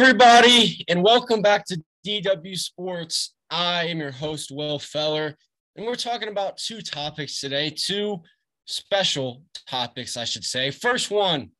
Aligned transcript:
everybody, 0.00 0.84
and 0.86 1.02
welcome 1.02 1.42
back 1.42 1.64
to 1.64 1.76
DW 2.06 2.56
Sports. 2.56 3.34
I 3.50 3.86
am 3.86 3.98
your 3.98 4.12
host, 4.12 4.52
Will 4.52 4.78
Feller, 4.78 5.34
and 5.74 5.84
we're 5.84 5.96
talking 5.96 6.28
about 6.28 6.56
two 6.56 6.80
topics 6.82 7.40
today, 7.40 7.70
two 7.70 8.22
special 8.64 9.42
topics, 9.68 10.16
I 10.16 10.22
should 10.22 10.44
say. 10.44 10.70
First 10.70 11.10
one, 11.10 11.50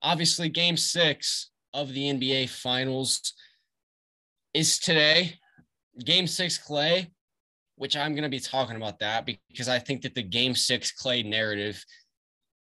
obviously, 0.00 0.48
game 0.48 0.78
six 0.78 1.50
of 1.74 1.92
the 1.92 2.04
NBA 2.04 2.48
Finals 2.48 3.34
is 4.54 4.78
today. 4.78 5.34
Game 6.02 6.26
six, 6.26 6.58
Klay, 6.58 7.08
which 7.76 7.94
I'm 7.94 8.12
going 8.12 8.22
to 8.22 8.30
be 8.30 8.40
talking 8.40 8.76
about 8.76 9.00
that 9.00 9.26
because 9.26 9.68
I 9.68 9.80
think 9.80 10.00
that 10.02 10.14
the 10.14 10.22
game 10.22 10.54
six 10.54 10.92
Clay 10.92 11.22
narrative 11.22 11.84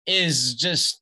is 0.08 0.56
just 0.56 1.00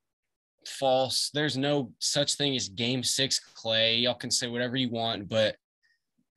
false. 0.68 1.30
There's 1.32 1.56
no 1.56 1.92
such 1.98 2.34
thing 2.34 2.54
as 2.56 2.68
game 2.68 3.02
six 3.02 3.40
Klay. 3.56 4.02
Y'all 4.02 4.14
can 4.14 4.30
say 4.30 4.46
whatever 4.46 4.76
you 4.76 4.90
want, 4.90 5.28
but 5.28 5.56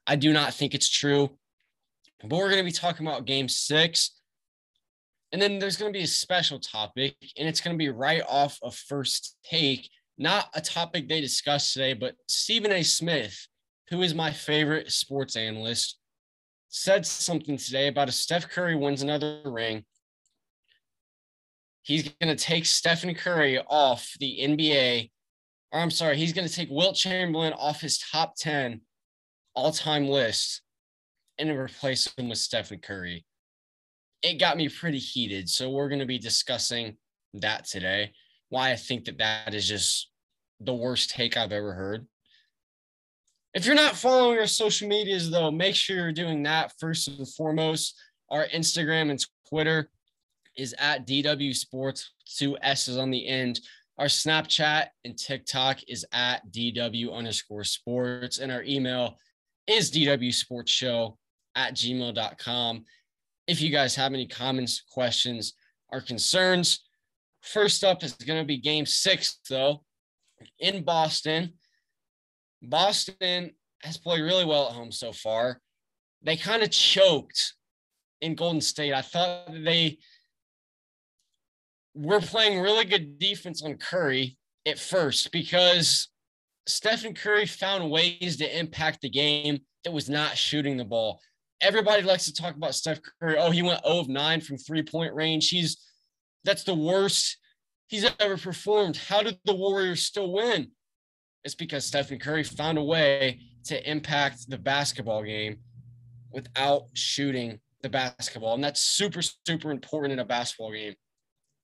I 0.07 0.15
do 0.15 0.33
not 0.33 0.53
think 0.53 0.73
it's 0.73 0.89
true. 0.89 1.29
But 2.21 2.38
we're 2.38 2.49
going 2.49 2.63
to 2.63 2.69
be 2.69 2.71
talking 2.71 3.05
about 3.05 3.25
game 3.25 3.49
six. 3.49 4.11
And 5.31 5.41
then 5.41 5.59
there's 5.59 5.77
going 5.77 5.91
to 5.91 5.97
be 5.97 6.03
a 6.03 6.07
special 6.07 6.59
topic, 6.59 7.15
and 7.38 7.47
it's 7.47 7.61
going 7.61 7.73
to 7.73 7.77
be 7.77 7.89
right 7.89 8.21
off 8.27 8.59
of 8.61 8.75
first 8.75 9.38
take, 9.43 9.89
not 10.17 10.49
a 10.53 10.61
topic 10.61 11.07
they 11.07 11.21
discussed 11.21 11.73
today, 11.73 11.93
but 11.93 12.16
Stephen 12.27 12.71
A. 12.71 12.83
Smith, 12.83 13.47
who 13.89 14.01
is 14.01 14.13
my 14.13 14.31
favorite 14.31 14.91
sports 14.91 15.38
analyst, 15.38 15.97
said 16.67 17.05
something 17.05 17.57
today 17.57 17.88
about 17.88 18.09
if 18.09 18.13
Steph 18.13 18.49
Curry 18.49 18.75
wins 18.75 19.01
another 19.01 19.41
ring, 19.45 19.85
he's 21.83 22.03
going 22.03 22.35
to 22.35 22.41
take 22.41 22.65
Stephen 22.65 23.13
Curry 23.15 23.59
off 23.59 24.13
the 24.19 24.39
NBA, 24.41 25.09
or 25.71 25.79
I'm 25.79 25.91
sorry, 25.91 26.17
he's 26.17 26.33
going 26.33 26.47
to 26.47 26.53
take 26.53 26.69
Wilt 26.69 26.95
Chamberlain 26.95 27.53
off 27.53 27.81
his 27.81 27.99
top 27.99 28.35
10 28.38 28.81
all 29.55 29.71
time 29.71 30.07
list 30.07 30.61
and 31.38 31.49
replace 31.49 32.13
him 32.15 32.29
with 32.29 32.38
Stephen 32.38 32.79
Curry. 32.79 33.25
It 34.21 34.39
got 34.39 34.57
me 34.57 34.69
pretty 34.69 34.99
heated. 34.99 35.49
So 35.49 35.69
we're 35.71 35.89
going 35.89 35.99
to 35.99 36.05
be 36.05 36.19
discussing 36.19 36.97
that 37.33 37.65
today. 37.65 38.13
Why 38.49 38.71
I 38.71 38.75
think 38.75 39.05
that 39.05 39.17
that 39.17 39.53
is 39.53 39.67
just 39.67 40.09
the 40.59 40.73
worst 40.73 41.09
take 41.09 41.38
I've 41.38 41.51
ever 41.51 41.73
heard. 41.73 42.05
If 43.53 43.66
you're 43.66 43.75
not 43.75 43.95
following 43.95 44.38
our 44.38 44.47
social 44.47 44.88
medias, 44.88 45.29
though, 45.29 45.51
make 45.51 45.75
sure 45.75 45.97
you're 45.97 46.11
doing 46.11 46.43
that 46.43 46.73
first 46.79 47.07
and 47.07 47.27
foremost. 47.27 47.99
Our 48.29 48.47
Instagram 48.47 49.09
and 49.09 49.25
Twitter 49.49 49.89
is 50.57 50.75
at 50.77 51.07
DW 51.07 51.55
Sports, 51.55 52.11
two 52.25 52.57
S's 52.61 52.97
on 52.97 53.11
the 53.11 53.27
end. 53.27 53.59
Our 53.97 54.05
Snapchat 54.05 54.88
and 55.05 55.17
TikTok 55.17 55.80
is 55.88 56.05
at 56.11 56.49
DW 56.52 57.13
underscore 57.13 57.63
sports. 57.63 58.39
And 58.39 58.52
our 58.52 58.63
email 58.63 59.17
is 59.67 59.91
DW 59.91 60.33
Sports 60.33 60.72
Show 60.72 61.17
at 61.55 61.75
gmail.com. 61.75 62.85
If 63.47 63.62
you 63.62 63.69
guys 63.69 63.95
have 63.95 64.13
any 64.13 64.28
comments, 64.28 64.84
questions, 64.91 65.53
or 65.89 66.01
concerns, 66.01 66.83
first 67.41 67.83
up 67.83 68.03
is 68.03 68.13
going 68.13 68.39
to 68.39 68.45
be 68.45 68.57
game 68.57 68.85
six, 68.85 69.39
though, 69.50 69.83
in 70.59 70.83
Boston. 70.83 71.53
Boston 72.62 73.51
has 73.83 73.97
played 73.97 74.22
really 74.22 74.45
well 74.45 74.68
at 74.68 74.75
home 74.75 74.91
so 74.91 75.12
far. 75.12 75.59
They 76.22 76.38
kind 76.38 76.63
of 76.63 76.69
choked 76.69 77.56
in 78.22 78.35
Golden 78.35 78.62
State. 78.62 78.94
I 78.94 79.01
thought 79.01 79.51
they 79.51 79.97
we're 81.94 82.22
playing 82.22 82.62
really 82.62 82.85
good 82.85 83.19
defense 83.19 83.62
on 83.63 83.75
Curry 83.75 84.38
at 84.66 84.79
first 84.79 85.31
because 85.31 86.09
Stephen 86.68 87.13
Curry 87.13 87.46
found 87.46 87.90
ways 87.90 88.38
to 88.38 88.59
impact 88.59 89.02
the 89.02 89.09
game 89.09 89.59
that 89.84 89.91
was 89.91 90.09
not 90.09 90.38
shooting 90.38 90.78
the 90.78 90.85
ball. 90.85 91.19
Everybody 91.59 92.01
likes 92.03 92.25
to 92.25 92.34
talk 92.34 92.56
about 92.56 92.75
Steph 92.75 93.00
Curry. 93.19 93.38
Oh, 93.38 93.51
he 93.51 93.62
went 93.62 93.84
0 93.85 94.00
of 94.00 94.09
9 94.09 94.41
from 94.41 94.57
three 94.57 94.84
point 94.84 95.13
range. 95.13 95.50
He's 95.50 95.78
that's 96.44 96.63
the 96.63 96.74
worst 96.74 97.38
he's 97.88 98.09
ever 98.19 98.38
performed. 98.38 98.97
How 98.97 99.22
did 99.22 99.38
the 99.46 99.56
Warriors 99.56 100.03
still 100.03 100.31
win? 100.31 100.72
It's 101.44 101.56
because 101.56 101.85
Stephen 101.85 102.19
Curry 102.19 102.44
found 102.44 102.78
a 102.78 102.84
way 102.84 103.41
to 103.66 103.90
impact 103.90 104.50
the 104.50 104.57
basketball 104.57 105.24
game 105.24 105.57
without 106.31 106.84
shooting 106.94 107.59
the 107.81 107.90
basketball. 107.90 108.56
And 108.56 108.63
that's 108.63 108.81
super, 108.81 109.22
super 109.22 109.72
important 109.72 110.13
in 110.13 110.19
a 110.19 110.25
basketball 110.25 110.72
game. 110.72 110.96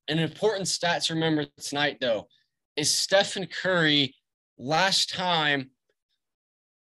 An 0.08 0.20
important 0.20 0.68
stat 0.68 1.04
to 1.04 1.14
remember 1.14 1.46
tonight, 1.60 1.98
though, 2.00 2.28
is 2.76 2.90
Stephen 2.90 3.48
Curry 3.48 4.16
last 4.58 5.14
time 5.14 5.72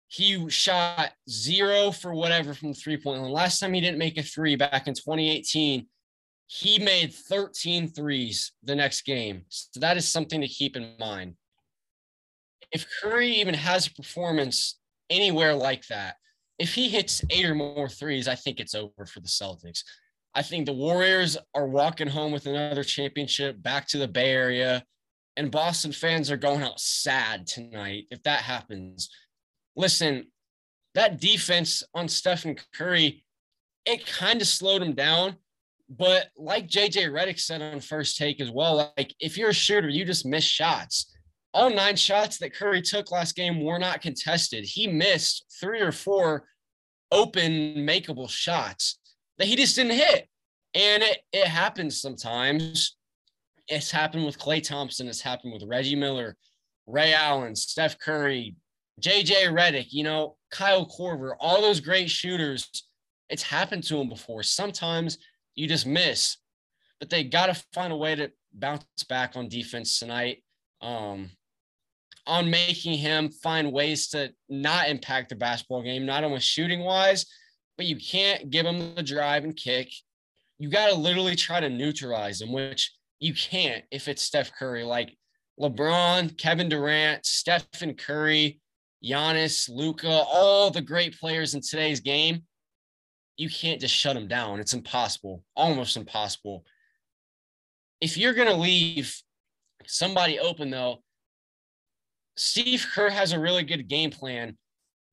he 0.08 0.48
shot 0.50 1.12
zero 1.28 1.92
for 1.92 2.14
whatever 2.14 2.54
from 2.54 2.70
the 2.70 2.76
three 2.76 2.98
point 2.98 3.22
line. 3.22 3.32
Last 3.32 3.60
time 3.60 3.74
he 3.74 3.82
didn't 3.82 3.98
make 3.98 4.18
a 4.18 4.24
three 4.24 4.56
back 4.56 4.88
in 4.88 4.94
2018, 4.94 5.88
he 6.46 6.78
made 6.78 7.14
13 7.14 7.88
threes 7.88 8.52
the 8.62 8.76
next 8.76 9.02
game. 9.06 9.44
So 9.50 9.80
that 9.80 9.98
is 9.98 10.08
something 10.08 10.42
to 10.42 10.48
keep 10.48 10.76
in 10.76 10.94
mind. 11.00 11.34
If 12.72 12.86
Curry 13.02 13.30
even 13.38 13.56
has 13.56 13.88
a 13.88 13.94
performance 13.94 14.80
anywhere 15.10 15.56
like 15.56 15.88
that, 15.88 16.16
if 16.60 16.76
he 16.76 16.90
hits 16.90 17.24
eight 17.32 17.46
or 17.46 17.56
more 17.56 17.90
threes, 17.90 18.28
I 18.28 18.36
think 18.36 18.60
it's 18.60 18.76
over 18.76 19.08
for 19.08 19.20
the 19.20 19.28
Celtics. 19.28 19.84
I 20.36 20.42
think 20.42 20.66
the 20.66 20.74
Warriors 20.74 21.38
are 21.54 21.68
walking 21.68 22.08
home 22.08 22.32
with 22.32 22.48
another 22.48 22.84
championship 22.84 23.62
back 23.62 23.88
to 23.90 24.00
the 24.00 24.08
Bay 24.08 24.32
Area, 24.32 24.84
and 25.38 25.52
Boston 25.52 25.92
fans 25.92 26.32
are 26.32 26.38
going 26.38 26.64
out 26.64 26.80
sad 26.80 27.46
tonight 27.46 28.06
if 28.10 28.24
that 28.24 28.42
happens. 28.42 29.10
Listen, 29.76 30.28
that 30.96 31.20
defense 31.20 31.84
on 31.94 32.08
Stephen 32.08 32.58
Curry, 32.76 33.24
it 33.86 34.08
kind 34.08 34.42
of 34.42 34.48
slowed 34.48 34.82
him 34.82 34.94
down. 34.94 35.36
But 35.90 36.30
like 36.38 36.68
JJ 36.68 37.12
Redick 37.12 37.40
said 37.40 37.62
on 37.62 37.80
first 37.80 38.18
take 38.18 38.42
as 38.42 38.50
well, 38.50 38.94
like 38.98 39.14
if 39.20 39.38
you're 39.38 39.50
a 39.50 39.54
shooter, 39.54 39.90
you 39.90 40.06
just 40.06 40.26
miss 40.26 40.44
shots. 40.44 41.16
All 41.54 41.70
nine 41.70 41.96
shots 41.96 42.40
that 42.40 42.56
Curry 42.56 42.82
took 42.82 43.12
last 43.12 43.36
game 43.36 43.64
were 43.64 43.78
not 43.78 44.02
contested. 44.02 44.66
He 44.66 44.88
missed 44.88 45.46
three 45.60 45.82
or 45.82 45.92
four 45.92 46.46
open, 47.12 47.76
makeable 47.76 48.30
shots 48.30 48.98
that 49.38 49.48
he 49.48 49.56
just 49.56 49.76
didn't 49.76 49.94
hit. 49.94 50.28
And 50.74 51.04
it, 51.04 51.20
it 51.32 51.48
happens 51.48 52.02
sometimes. 52.02 52.96
It's 53.68 53.92
happened 53.92 54.26
with 54.26 54.40
Klay 54.40 54.62
Thompson. 54.62 55.08
It's 55.08 55.22
happened 55.22 55.54
with 55.54 55.64
Reggie 55.64 55.96
Miller, 55.96 56.36
Ray 56.88 57.14
Allen, 57.14 57.56
Steph 57.56 58.00
Curry, 58.00 58.56
JJ 59.02 59.54
Redick, 59.54 59.88
you 59.92 60.04
know, 60.04 60.38
Kyle 60.52 60.86
Korver, 60.86 61.34
all 61.40 61.62
those 61.62 61.80
great 61.80 62.10
shooters. 62.10 62.70
It's 63.30 63.44
happened 63.44 63.84
to 63.86 63.96
them 63.96 64.10
before. 64.10 64.44
Sometimes 64.44 65.18
you 65.56 65.68
just 65.68 65.86
miss, 65.86 66.38
but 67.00 67.10
they 67.10 67.24
got 67.24 67.48
to 67.48 67.64
find 67.74 67.94
a 67.94 67.98
way 67.98 68.16
to 68.16 68.32
bounce 68.54 68.86
back 69.08 69.36
on 69.36 69.48
defense 69.48 70.00
tonight. 70.00 70.44
Um, 70.82 71.30
on 72.26 72.50
making 72.50 72.98
him 72.98 73.30
find 73.30 73.72
ways 73.72 74.08
to 74.10 74.32
not 74.48 74.88
impact 74.88 75.30
the 75.30 75.36
basketball 75.36 75.82
game, 75.82 76.06
not 76.06 76.24
only 76.24 76.40
shooting 76.40 76.82
wise, 76.82 77.26
but 77.78 77.86
you 77.86 77.98
can't 77.98 78.50
give 78.50 78.66
them 78.66 78.96
the 78.96 79.04
drive 79.04 79.44
and 79.44 79.56
kick. 79.56 79.92
You 80.60 80.70
got 80.70 80.90
to 80.90 80.96
literally 80.96 81.36
try 81.36 81.60
to 81.60 81.70
neutralize 81.70 82.40
them, 82.40 82.52
which 82.52 82.92
you 83.20 83.34
can't 83.34 83.84
if 83.92 84.08
it's 84.08 84.22
Steph 84.22 84.52
Curry. 84.54 84.84
Like 84.84 85.18
LeBron, 85.60 86.38
Kevin 86.38 86.70
Durant, 86.70 87.26
Stephen 87.26 87.96
Curry, 87.96 88.60
Giannis, 89.04 89.70
Luka, 89.70 90.10
all 90.10 90.72
the 90.72 90.82
great 90.82 91.20
players 91.20 91.54
in 91.54 91.62
today's 91.62 92.00
game, 92.00 92.44
you 93.38 93.50
can't 93.50 93.82
just 93.82 93.96
shut 93.96 94.16
them 94.16 94.28
down. 94.28 94.60
It's 94.60 94.74
impossible, 94.74 95.44
almost 95.56 95.98
impossible. 95.98 96.66
If 98.00 98.18
you're 98.18 98.34
going 98.34 98.48
to 98.48 98.56
leave 98.56 99.16
somebody 99.86 100.40
open, 100.40 100.70
though, 100.70 101.04
Steve 102.36 102.86
Kerr 102.94 103.10
has 103.10 103.32
a 103.32 103.40
really 103.40 103.64
good 103.64 103.88
game 103.88 104.12
plan 104.12 104.58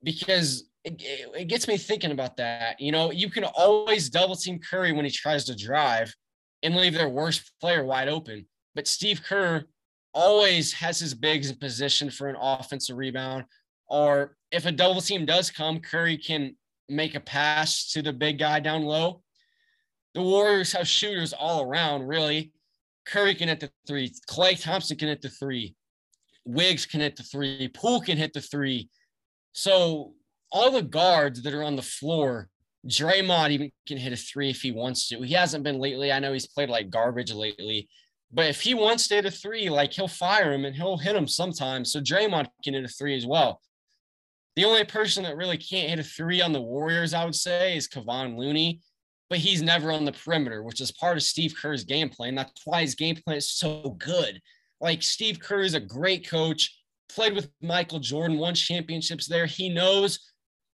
because 0.03 0.70
it, 0.85 1.03
it, 1.37 1.49
gets 1.49 1.69
me 1.69 1.77
thinking 1.77 2.11
about 2.11 2.37
that. 2.39 2.81
You 2.81 2.93
know, 2.93 3.11
you 3.11 3.31
can 3.31 3.45
always 3.45 4.09
double 4.09 4.37
team 4.37 4.59
Curry 4.59 4.93
when 4.93 5.05
he 5.05 5.11
tries 5.11 5.45
to 5.45 5.57
drive 5.57 6.15
and 6.63 6.77
leave 6.77 6.95
their 6.95 7.09
worst 7.09 7.53
player 7.61 7.85
wide 7.85 8.09
open. 8.09 8.47
But 8.75 8.87
Steve 8.87 9.23
Kerr 9.23 9.65
always 10.15 10.73
has 10.75 10.99
his 10.99 11.15
bigs 11.15 11.51
in 11.51 11.57
position 11.57 12.11
for 12.11 12.29
an 12.29 12.37
offensive 12.41 12.97
rebound. 12.97 13.45
Or 13.89 14.37
if 14.51 14.67
a 14.67 14.73
double 14.73 15.01
team 15.01 15.27
does 15.27 15.51
come, 15.51 15.81
Curry 15.81 16.17
can 16.17 16.57
make 16.89 17.15
a 17.15 17.21
pass 17.21 17.91
to 17.93 18.03
the 18.03 18.13
big 18.13 18.39
guy 18.39 18.61
down 18.61 18.83
low. 18.83 19.23
The 20.15 20.23
Warriors 20.23 20.73
have 20.73 20.89
shooters 20.89 21.33
all 21.33 21.63
around, 21.63 22.07
really. 22.07 22.53
Curry 23.07 23.35
can 23.35 23.49
hit 23.49 23.61
the 23.61 23.71
three. 23.87 24.13
Klay 24.29 24.61
Thompson 24.61 24.97
can 24.97 25.09
hit 25.09 25.23
the 25.23 25.29
three. 25.29 25.75
Wiggs 26.45 26.87
can 26.87 27.01
hit 27.01 27.17
the 27.17 27.23
three. 27.23 27.69
Poole 27.69 28.01
can 28.01 28.17
hit 28.17 28.33
the 28.33 28.41
three. 28.41 28.89
So 29.53 30.15
all 30.53 30.71
the 30.71 30.83
guards 30.83 31.43
that 31.43 31.55
are 31.55 31.63
on 31.63 31.77
the 31.77 31.83
floor, 31.83 32.49
Draymond 32.87 33.51
even 33.51 33.71
can 33.87 33.99
hit 33.99 34.13
a 34.13 34.17
three 34.17 34.51
if 34.51 34.63
he 34.63 34.73
wants 34.73 35.09
to. 35.09 35.21
He 35.23 35.35
hasn't 35.35 35.65
been 35.65 35.79
lately. 35.79 36.13
I 36.13 36.19
know 36.19 36.33
he's 36.33 36.47
played 36.47 36.71
like 36.71 36.91
garbage 36.91 37.33
lately, 37.33 37.89
But 38.33 38.47
if 38.47 38.61
he 38.61 38.75
wants 38.75 39.09
to 39.09 39.17
hit 39.17 39.27
a 39.27 39.31
three, 39.31 39.69
like 39.69 39.93
he'll 39.93 40.09
fire 40.09 40.53
him 40.53 40.65
and 40.65 40.75
he'll 40.75 40.97
hit 40.97 41.17
him 41.17 41.27
sometimes. 41.27 41.93
So 41.93 42.01
Draymond 42.01 42.49
can 42.65 42.75
hit 42.75 42.85
a 42.85 42.89
three 42.89 43.17
as 43.17 43.27
well. 43.27 43.61
The 44.57 44.65
only 44.65 44.85
person 44.85 45.25
that 45.25 45.37
really 45.37 45.57
can't 45.57 45.91
hit 45.91 45.99
a 45.99 46.03
three 46.05 46.41
on 46.41 46.53
the 46.53 46.61
Warriors, 46.61 47.15
I 47.15 47.25
would 47.25 47.35
say, 47.35 47.77
is 47.77 47.89
Kevon 47.89 48.37
Looney, 48.37 48.81
but 49.29 49.39
he's 49.39 49.63
never 49.63 49.93
on 49.93 50.05
the 50.05 50.13
perimeter, 50.13 50.63
which 50.63 50.81
is 50.81 50.93
part 50.93 51.17
of 51.17 51.23
Steve 51.23 51.55
Kerr's 51.61 51.85
game 51.85 52.09
plan. 52.09 52.35
That's 52.35 52.63
why 52.65 52.83
his 52.83 52.95
game 52.95 53.17
plan 53.17 53.37
is 53.37 53.51
so 53.51 53.97
good. 53.99 54.41
Like 54.81 55.03
Steve 55.03 55.41
Kerr 55.41 55.61
is 55.61 55.75
a 55.75 55.81
great 55.81 56.29
coach, 56.29 56.77
played 57.09 57.35
with 57.35 57.51
Michael 57.61 58.01
Jordan, 58.01 58.39
won 58.39 58.55
championships 58.55 59.27
there. 59.27 59.47
He 59.47 59.69
knows 59.69 60.30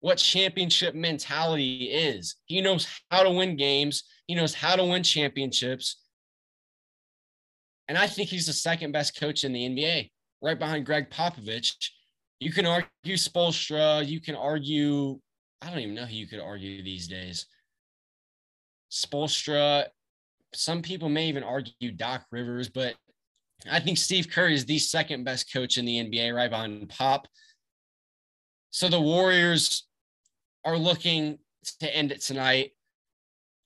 what 0.02 0.18
championship 0.18 0.94
mentality 0.96 1.86
is. 1.86 2.36
He 2.46 2.60
knows 2.60 2.88
how 3.10 3.24
to 3.24 3.32
win 3.32 3.56
games. 3.56 4.04
He 4.28 4.36
knows 4.36 4.54
how 4.54 4.76
to 4.76 4.84
win 4.84 5.04
championships. 5.04 5.98
And 7.88 7.98
I 7.98 8.08
think 8.08 8.30
he's 8.30 8.48
the 8.48 8.54
second 8.54 8.92
best 8.92 9.20
coach 9.20 9.44
in 9.44 9.54
the 9.54 9.68
NBA, 9.68 10.10
right 10.42 10.58
behind 10.58 10.86
Gregg 10.86 11.10
Popovich. 11.10 11.74
You 12.40 12.52
can 12.52 12.66
argue 12.66 13.16
Spoelstra. 13.16 14.06
You 14.06 14.20
can 14.20 14.36
argue, 14.36 15.20
I 15.62 15.70
don't 15.70 15.80
even 15.80 15.96
know 15.96 16.06
who 16.06 16.16
you 16.16 16.28
could 16.28 16.40
argue 16.40 16.84
these 16.84 17.08
days. 17.08 17.46
Spoelstra. 18.92 19.86
Some 20.54 20.82
people 20.82 21.10
may 21.10 21.28
even 21.28 21.44
argue 21.44 21.92
Doc 21.92 22.26
Rivers, 22.32 22.70
but 22.70 22.96
I 23.70 23.80
think 23.80 23.98
Steve 23.98 24.30
Kerr 24.30 24.50
is 24.50 24.66
the 24.66 24.80
second 24.80 25.24
best 25.24 25.54
coach 25.54 25.78
in 25.78 25.86
the 25.86 25.98
NBA, 25.98 26.36
right 26.36 26.50
behind 26.50 26.90
Pop. 26.90 27.28
So 28.72 28.90
the 28.90 29.00
Warriors 29.00 29.88
are 30.64 30.78
looking 30.78 31.38
to 31.80 31.96
end 31.96 32.12
it 32.12 32.22
tonight. 32.22 32.72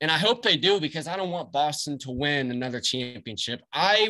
And 0.02 0.12
I 0.12 0.18
hope 0.18 0.42
they 0.42 0.58
do 0.58 0.80
because 0.80 1.08
I 1.08 1.16
don't 1.16 1.32
want 1.32 1.52
Boston 1.52 1.98
to 2.00 2.12
win 2.12 2.52
another 2.52 2.82
championship. 2.82 3.62
I 3.74 4.10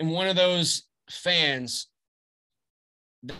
am 0.00 0.10
one 0.10 0.28
of 0.28 0.36
those 0.36 0.84
fans 1.10 1.88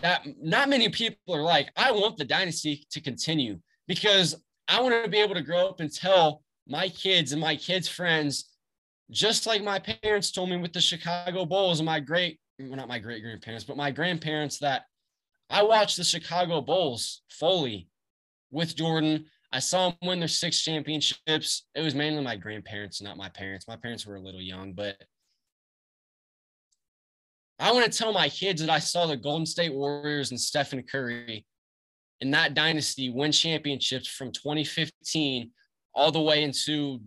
that 0.01 0.25
not 0.41 0.69
many 0.69 0.89
people 0.89 1.35
are 1.35 1.41
like, 1.41 1.69
I 1.75 1.91
want 1.91 2.17
the 2.17 2.25
dynasty 2.25 2.85
to 2.91 3.01
continue 3.01 3.59
because 3.87 4.35
I 4.67 4.81
want 4.81 5.03
to 5.03 5.09
be 5.09 5.19
able 5.19 5.35
to 5.35 5.41
grow 5.41 5.67
up 5.67 5.81
and 5.81 5.93
tell 5.93 6.41
my 6.67 6.87
kids 6.87 7.33
and 7.33 7.41
my 7.41 7.55
kids' 7.57 7.89
friends, 7.89 8.49
just 9.11 9.45
like 9.45 9.61
my 9.61 9.79
parents 9.79 10.31
told 10.31 10.49
me 10.49 10.57
with 10.57 10.71
the 10.71 10.79
Chicago 10.79 11.45
Bulls 11.45 11.79
and 11.79 11.85
my 11.85 11.99
great, 11.99 12.39
well, 12.59 12.77
not 12.77 12.87
my 12.87 12.99
great 12.99 13.21
grandparents, 13.21 13.65
but 13.65 13.75
my 13.75 13.91
grandparents 13.91 14.57
that 14.59 14.83
I 15.49 15.63
watched 15.63 15.97
the 15.97 16.03
Chicago 16.05 16.61
Bulls 16.61 17.21
fully 17.29 17.89
with 18.53 18.75
Jordan. 18.75 19.25
I 19.51 19.59
saw 19.59 19.89
him 19.89 19.95
win 20.03 20.19
their 20.19 20.27
six 20.27 20.61
championships. 20.61 21.65
It 21.75 21.81
was 21.81 21.95
mainly 21.95 22.23
my 22.23 22.35
grandparents, 22.35 23.01
not 23.01 23.17
my 23.17 23.29
parents. 23.29 23.67
My 23.67 23.75
parents 23.75 24.05
were 24.05 24.15
a 24.15 24.21
little 24.21 24.41
young, 24.41 24.73
but 24.73 24.95
I 27.59 27.71
want 27.71 27.91
to 27.91 27.97
tell 27.97 28.13
my 28.13 28.29
kids 28.29 28.61
that 28.61 28.69
I 28.69 28.79
saw 28.79 29.05
the 29.05 29.17
Golden 29.17 29.45
State 29.45 29.73
Warriors 29.73 30.31
and 30.31 30.39
Stephen 30.39 30.83
Curry 30.83 31.45
in 32.21 32.31
that 32.31 32.53
dynasty 32.53 33.09
win 33.09 33.31
championships 33.31 34.07
from 34.07 34.31
2015 34.31 35.51
all 35.93 36.11
the 36.11 36.21
way 36.21 36.43
into 36.43 36.99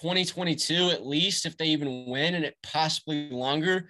2022, 0.00 0.90
at 0.90 1.06
least, 1.06 1.46
if 1.46 1.56
they 1.56 1.66
even 1.66 2.06
win, 2.06 2.34
and 2.34 2.44
it 2.44 2.56
possibly 2.62 3.30
longer. 3.30 3.88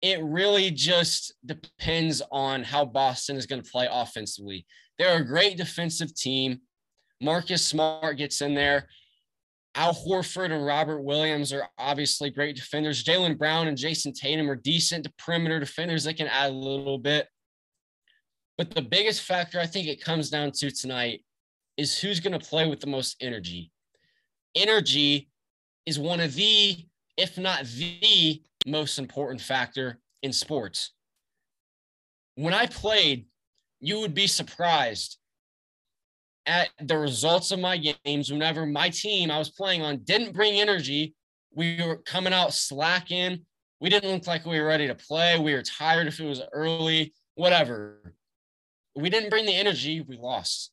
It 0.00 0.22
really 0.22 0.70
just 0.70 1.34
depends 1.44 2.22
on 2.30 2.62
how 2.62 2.84
Boston 2.84 3.36
is 3.36 3.46
going 3.46 3.62
to 3.62 3.70
play 3.70 3.88
offensively. 3.90 4.64
They're 4.98 5.20
a 5.20 5.24
great 5.24 5.56
defensive 5.56 6.14
team. 6.14 6.60
Marcus 7.20 7.64
Smart 7.64 8.16
gets 8.16 8.40
in 8.40 8.54
there. 8.54 8.88
Al 9.74 9.94
Horford 9.94 10.52
and 10.52 10.64
Robert 10.64 11.02
Williams 11.02 11.52
are 11.52 11.68
obviously 11.78 12.30
great 12.30 12.56
defenders. 12.56 13.04
Jaylen 13.04 13.38
Brown 13.38 13.68
and 13.68 13.76
Jayson 13.76 14.12
Tatum 14.12 14.50
are 14.50 14.56
decent 14.56 15.06
perimeter 15.18 15.60
defenders 15.60 16.04
that 16.04 16.16
can 16.16 16.26
add 16.26 16.50
a 16.50 16.54
little 16.54 16.98
bit. 16.98 17.28
But 18.56 18.70
the 18.70 18.82
biggest 18.82 19.22
factor 19.22 19.60
I 19.60 19.66
think 19.66 19.86
it 19.86 20.02
comes 20.02 20.30
down 20.30 20.50
to 20.52 20.70
tonight 20.70 21.24
is 21.76 21.98
who's 21.98 22.18
going 22.18 22.38
to 22.38 22.44
play 22.44 22.68
with 22.68 22.80
the 22.80 22.88
most 22.88 23.16
energy. 23.20 23.70
Energy 24.56 25.28
is 25.86 25.98
one 25.98 26.18
of 26.18 26.34
the, 26.34 26.76
if 27.16 27.38
not 27.38 27.64
the 27.64 28.42
most 28.68 28.98
important 28.98 29.40
factor 29.40 29.98
in 30.22 30.32
sports. 30.32 30.92
When 32.34 32.54
I 32.54 32.66
played, 32.66 33.26
you 33.80 34.00
would 34.00 34.14
be 34.14 34.26
surprised 34.26 35.18
at 36.46 36.70
the 36.80 36.96
results 36.96 37.50
of 37.50 37.60
my 37.60 37.76
games 38.04 38.30
whenever 38.32 38.64
my 38.64 38.88
team 38.88 39.30
I 39.30 39.38
was 39.38 39.50
playing 39.50 39.82
on 39.82 39.98
didn't 39.98 40.32
bring 40.32 40.60
energy. 40.60 41.14
We 41.54 41.82
were 41.84 41.96
coming 41.98 42.32
out 42.32 42.54
slacking. 42.54 43.44
We 43.80 43.90
didn't 43.90 44.10
look 44.10 44.26
like 44.26 44.46
we 44.46 44.58
were 44.58 44.66
ready 44.66 44.86
to 44.86 44.94
play. 44.94 45.38
We 45.38 45.52
were 45.54 45.62
tired 45.62 46.06
if 46.06 46.20
it 46.20 46.26
was 46.26 46.42
early, 46.52 47.12
whatever. 47.34 48.14
We 48.96 49.10
didn't 49.10 49.30
bring 49.30 49.46
the 49.46 49.54
energy, 49.54 50.00
we 50.00 50.16
lost. 50.16 50.72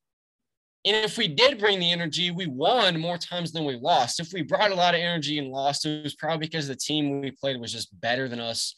And 0.86 0.96
if 0.98 1.18
we 1.18 1.28
did 1.28 1.58
bring 1.58 1.80
the 1.80 1.92
energy, 1.92 2.30
we 2.30 2.46
won 2.46 3.00
more 3.00 3.18
times 3.18 3.52
than 3.52 3.66
we 3.66 3.76
lost. 3.76 4.20
If 4.20 4.32
we 4.34 4.44
brought 4.44 4.70
a 4.70 4.76
lot 4.76 4.94
of 4.94 5.02
energy 5.02 5.40
and 5.40 5.50
lost, 5.50 5.86
it 5.88 6.04
was 6.04 6.14
probably 6.14 6.46
because 6.46 6.68
the 6.68 6.76
team 6.76 7.22
we 7.22 7.32
played 7.32 7.60
was 7.60 7.72
just 7.72 8.00
better 8.00 8.30
than 8.30 8.40
us. 8.40 8.76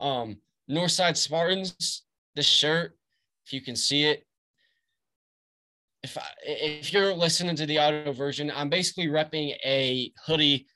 Um, 0.00 0.38
Northside 0.70 1.18
Spartans, 1.18 2.04
the 2.34 2.42
shirt, 2.42 2.96
if 3.44 3.52
you 3.52 3.60
can 3.60 3.76
see 3.76 4.04
it. 4.04 4.24
If 6.02 6.16
I, 6.16 6.22
if 6.46 6.94
you're 6.94 7.12
listening 7.12 7.56
to 7.56 7.66
the 7.66 7.76
audio 7.76 8.10
version, 8.12 8.50
I'm 8.54 8.70
basically 8.70 9.08
repping 9.08 9.54
a 9.62 10.10
hoodie, 10.24 10.66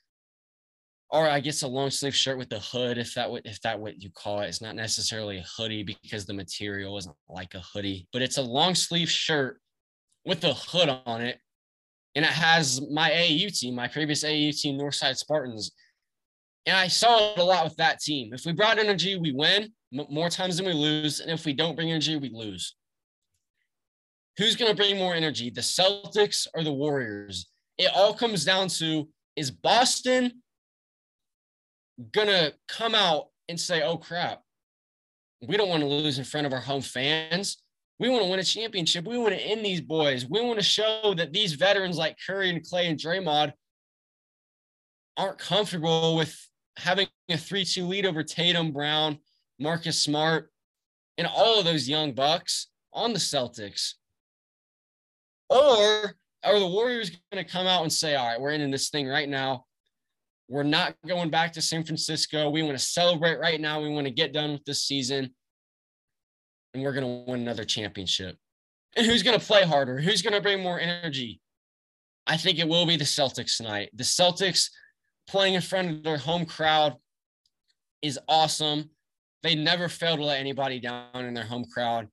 or 1.09 1.27
I 1.27 1.41
guess 1.41 1.63
a 1.63 1.69
long 1.69 1.89
sleeve 1.89 2.15
shirt 2.15 2.37
with 2.37 2.51
the 2.51 2.61
hood, 2.61 2.99
if 2.99 3.15
that 3.15 3.31
would 3.31 3.47
if 3.47 3.59
that 3.63 3.81
what 3.81 4.03
you 4.03 4.11
call 4.11 4.41
it. 4.41 4.49
It's 4.49 4.61
not 4.61 4.77
necessarily 4.77 5.39
a 5.39 5.47
hoodie 5.57 5.83
because 5.83 6.27
the 6.27 6.35
material 6.35 6.99
isn't 6.99 7.17
like 7.27 7.55
a 7.55 7.61
hoodie, 7.61 8.07
but 8.13 8.21
it's 8.21 8.37
a 8.37 8.43
long 8.43 8.75
sleeve 8.75 9.09
shirt 9.09 9.63
with 10.25 10.45
a 10.45 10.55
hood 10.55 10.89
on 11.07 11.21
it, 11.21 11.39
and 12.15 12.25
it 12.25 12.31
has 12.31 12.81
my 12.91 13.11
AAU 13.11 13.59
team, 13.59 13.75
my 13.75 13.89
previous 13.89 14.25
AAU 14.25 14.59
team, 14.59 14.79
Northside 14.79 15.17
Spartans. 15.17 15.73
And 16.67 16.77
I 16.77 16.89
saw 16.89 17.33
it 17.33 17.39
a 17.39 17.45
lot 17.45 17.65
with 17.65 17.77
that 17.77 18.01
team. 18.01 18.33
If 18.33 18.47
we 18.47 18.53
brought 18.53 18.79
energy, 18.79 19.19
we 19.19 19.33
win 19.33 19.73
more 19.93 20.31
times 20.31 20.57
than 20.57 20.67
we 20.67 20.73
lose. 20.73 21.21
And 21.21 21.31
if 21.31 21.45
we 21.45 21.53
don't 21.53 21.75
bring 21.75 21.91
energy, 21.91 22.17
we 22.17 22.31
lose. 22.33 22.75
Who's 24.39 24.57
going 24.57 24.71
to 24.71 24.77
bring 24.77 24.97
more 24.97 25.15
energy, 25.15 25.51
the 25.51 25.61
Celtics 25.61 26.47
or 26.55 26.65
the 26.65 26.73
Warriors? 26.73 27.51
It 27.77 27.91
all 27.95 28.15
comes 28.15 28.45
down 28.45 28.69
to 28.69 29.09
is 29.37 29.51
Boston 29.51 30.43
going 32.13 32.29
to 32.29 32.55
come 32.69 32.95
out 32.95 33.27
and 33.49 33.59
say, 33.59 33.83
oh 33.83 33.97
crap, 33.97 34.41
we 35.47 35.57
don't 35.57 35.69
want 35.69 35.83
to 35.83 35.89
lose 35.89 36.19
in 36.19 36.25
front 36.25 36.47
of 36.47 36.53
our 36.53 36.61
home 36.61 36.83
fans. 36.83 37.63
We 37.99 38.09
want 38.09 38.25
to 38.25 38.31
win 38.31 38.41
a 38.41 38.45
championship. 38.45 39.05
We 39.05 39.19
want 39.19 39.35
to 39.35 39.41
end 39.41 39.65
these 39.65 39.81
boys. 39.81 40.27
We 40.29 40.41
want 40.41 40.59
to 40.59 40.65
show 40.65 41.15
that 41.17 41.33
these 41.33 41.55
veterans 41.55 41.97
like 41.97 42.17
Curry 42.27 42.51
and 42.51 42.63
Klay 42.63 42.89
and 42.89 42.99
Draymond 42.99 43.53
aren't 45.17 45.39
comfortable 45.39 46.17
with 46.17 46.37
having 46.77 47.07
a 47.29 47.37
3 47.37 47.65
2 47.65 47.87
lead 47.87 48.07
over 48.07 48.23
Tatum, 48.23 48.73
Brown, 48.73 49.19
Marcus 49.61 50.01
Smart, 50.01 50.51
and 51.19 51.27
all 51.27 51.59
of 51.59 51.65
those 51.65 51.89
young 51.89 52.13
bucks 52.13 52.69
on 52.93 53.13
the 53.13 53.19
Celtics? 53.19 53.95
Or 55.49 56.15
are 56.45 56.59
the 56.59 56.67
Warriors 56.67 57.11
going 57.11 57.45
to 57.45 57.51
come 57.51 57.67
out 57.67 57.83
and 57.83 57.93
say, 57.93 58.17
all 58.17 58.27
right, 58.27 58.41
we're 58.41 58.51
ending 58.51 58.71
this 58.71 58.91
thing 58.91 59.07
right 59.07 59.29
now. 59.29 59.65
We're 60.49 60.63
not 60.63 60.95
going 61.07 61.31
back 61.31 61.53
to 61.55 61.63
San 61.63 61.85
Francisco. 61.85 62.51
We 62.51 62.63
want 62.63 62.77
to 62.77 62.85
celebrate 62.85 63.39
right 63.39 63.61
now. 63.61 63.81
We 63.81 63.89
want 63.91 64.07
to 64.07 64.13
get 64.13 64.33
done 64.33 64.53
with 64.53 64.65
this 64.65 64.83
season. 64.83 65.35
And 66.75 66.83
we're 66.83 66.93
going 66.93 67.25
to 67.25 67.31
win 67.31 67.41
another 67.41 67.65
championship. 67.65 68.37
And 68.97 69.07
who's 69.07 69.23
going 69.23 69.39
to 69.39 69.45
play 69.45 69.63
harder? 69.63 70.01
Who's 70.01 70.23
going 70.23 70.35
to 70.35 70.41
bring 70.41 70.63
more 70.63 70.79
energy? 70.79 71.41
I 72.27 72.37
think 72.37 72.59
it 72.59 72.69
will 72.69 72.87
be 72.87 72.97
the 72.97 73.05
Celtics 73.05 73.57
tonight. 73.57 73.91
The 73.95 74.05
Celtics 74.05 74.71
playing 75.29 75.55
in 75.55 75.61
front 75.61 75.91
of 75.91 76.03
their 76.03 76.19
home 76.19 76.45
crowd 76.45 76.97
is 78.03 78.19
awesome. 78.29 78.91
They 79.43 79.55
never 79.55 79.89
fail 79.89 80.17
to 80.17 80.25
let 80.25 80.41
anybody 80.41 80.81
down 80.81 81.25
in 81.25 81.35
their 81.35 81.45
home 81.45 81.65
crowd. 81.73 82.09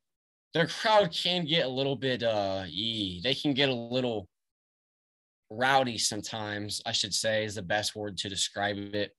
Their 0.53 0.67
crowd 0.67 1.11
can 1.11 1.45
get 1.45 1.65
a 1.65 1.69
little 1.69 1.95
bit 1.95 2.23
uh 2.23 2.63
ee. 2.67 3.21
they 3.23 3.33
can 3.33 3.53
get 3.53 3.69
a 3.69 3.73
little 3.73 4.27
rowdy 5.49 5.97
sometimes, 5.97 6.81
I 6.85 6.91
should 6.91 7.13
say 7.13 7.45
is 7.45 7.55
the 7.55 7.61
best 7.61 7.95
word 7.95 8.17
to 8.17 8.29
describe 8.29 8.77
it. 8.77 9.11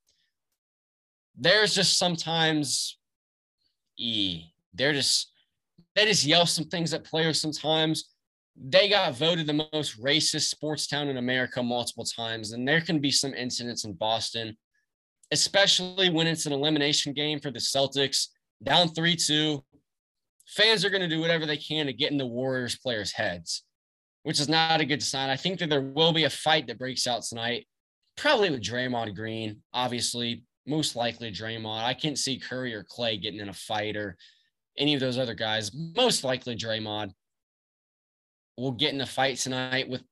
There's 1.36 1.74
just 1.74 1.98
sometimes 1.98 2.98
e. 3.98 4.44
They're 4.74 4.92
just 4.92 5.31
they 5.94 6.06
just 6.06 6.24
yell 6.24 6.46
some 6.46 6.66
things 6.66 6.94
at 6.94 7.04
players 7.04 7.40
sometimes. 7.40 8.10
They 8.56 8.88
got 8.88 9.16
voted 9.16 9.46
the 9.46 9.66
most 9.72 10.02
racist 10.02 10.48
sports 10.48 10.86
town 10.86 11.08
in 11.08 11.16
America 11.16 11.62
multiple 11.62 12.04
times, 12.04 12.52
and 12.52 12.68
there 12.68 12.80
can 12.80 12.98
be 12.98 13.10
some 13.10 13.34
incidents 13.34 13.84
in 13.84 13.94
Boston 13.94 14.56
especially 15.32 16.10
when 16.10 16.26
it's 16.26 16.46
an 16.46 16.52
elimination 16.52 17.12
game 17.14 17.40
for 17.40 17.50
the 17.50 17.58
Celtics, 17.58 18.28
down 18.62 18.88
3 18.88 19.16
2. 19.16 19.64
Fans 20.46 20.84
are 20.84 20.90
going 20.90 21.02
to 21.02 21.08
do 21.08 21.20
whatever 21.20 21.46
they 21.46 21.56
can 21.56 21.86
to 21.86 21.92
get 21.92 22.12
in 22.12 22.18
the 22.18 22.26
Warriors 22.26 22.78
players' 22.78 23.12
heads, 23.12 23.64
which 24.22 24.38
is 24.38 24.48
not 24.48 24.82
a 24.82 24.84
good 24.84 25.02
sign. 25.02 25.30
I 25.30 25.36
think 25.36 25.58
that 25.58 25.70
there 25.70 25.80
will 25.80 26.12
be 26.12 26.24
a 26.24 26.30
fight 26.30 26.66
that 26.66 26.78
breaks 26.78 27.06
out 27.06 27.22
tonight. 27.22 27.66
probably 28.16 28.50
with 28.50 28.62
Draymond 28.62 29.16
Green, 29.16 29.62
obviously, 29.72 30.44
most 30.66 30.94
likely 30.94 31.32
Draymond. 31.32 31.82
I 31.82 31.94
can't 31.94 32.18
see 32.18 32.38
Curry 32.38 32.74
or 32.74 32.84
Klay 32.84 33.20
getting 33.20 33.40
in 33.40 33.48
a 33.48 33.54
fight 33.54 33.96
or 33.96 34.18
any 34.78 34.94
of 34.94 35.00
those 35.00 35.18
other 35.18 35.34
guys. 35.34 35.72
Most 35.74 36.24
likely 36.24 36.56
Draymond 36.56 37.12
will 38.56 38.72
get 38.72 38.94
in 38.94 39.00
a 39.00 39.06
fight 39.06 39.38
tonight 39.38 39.88
with 39.88 40.02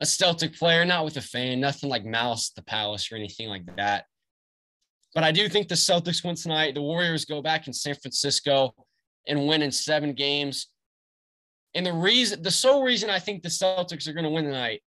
a 0.00 0.06
Celtic 0.06 0.56
player, 0.56 0.84
not 0.84 1.04
with 1.04 1.16
a 1.16 1.20
fan, 1.20 1.60
nothing 1.60 1.90
like 1.90 2.04
Malice 2.04 2.52
at 2.52 2.56
the 2.56 2.68
Palace 2.70 3.10
or 3.10 3.16
anything 3.16 3.48
like 3.48 3.64
that. 3.76 4.04
But 5.14 5.24
I 5.24 5.32
do 5.32 5.48
think 5.48 5.68
the 5.68 5.74
Celtics 5.74 6.24
win 6.24 6.36
tonight. 6.36 6.74
The 6.74 6.82
Warriors 6.82 7.24
go 7.24 7.42
back 7.42 7.66
in 7.66 7.72
San 7.72 7.94
Francisco 7.94 8.74
and 9.26 9.48
win 9.48 9.62
in 9.62 9.72
seven 9.72 10.12
games. 10.12 10.68
And 11.74 11.84
the 11.84 11.92
reason, 11.92 12.42
the 12.42 12.50
sole 12.50 12.84
reason 12.84 13.10
I 13.10 13.18
think 13.18 13.42
the 13.42 13.48
Celtics 13.48 14.06
are 14.06 14.12
going 14.12 14.24
to 14.24 14.30
win 14.30 14.44
tonight 14.44 14.82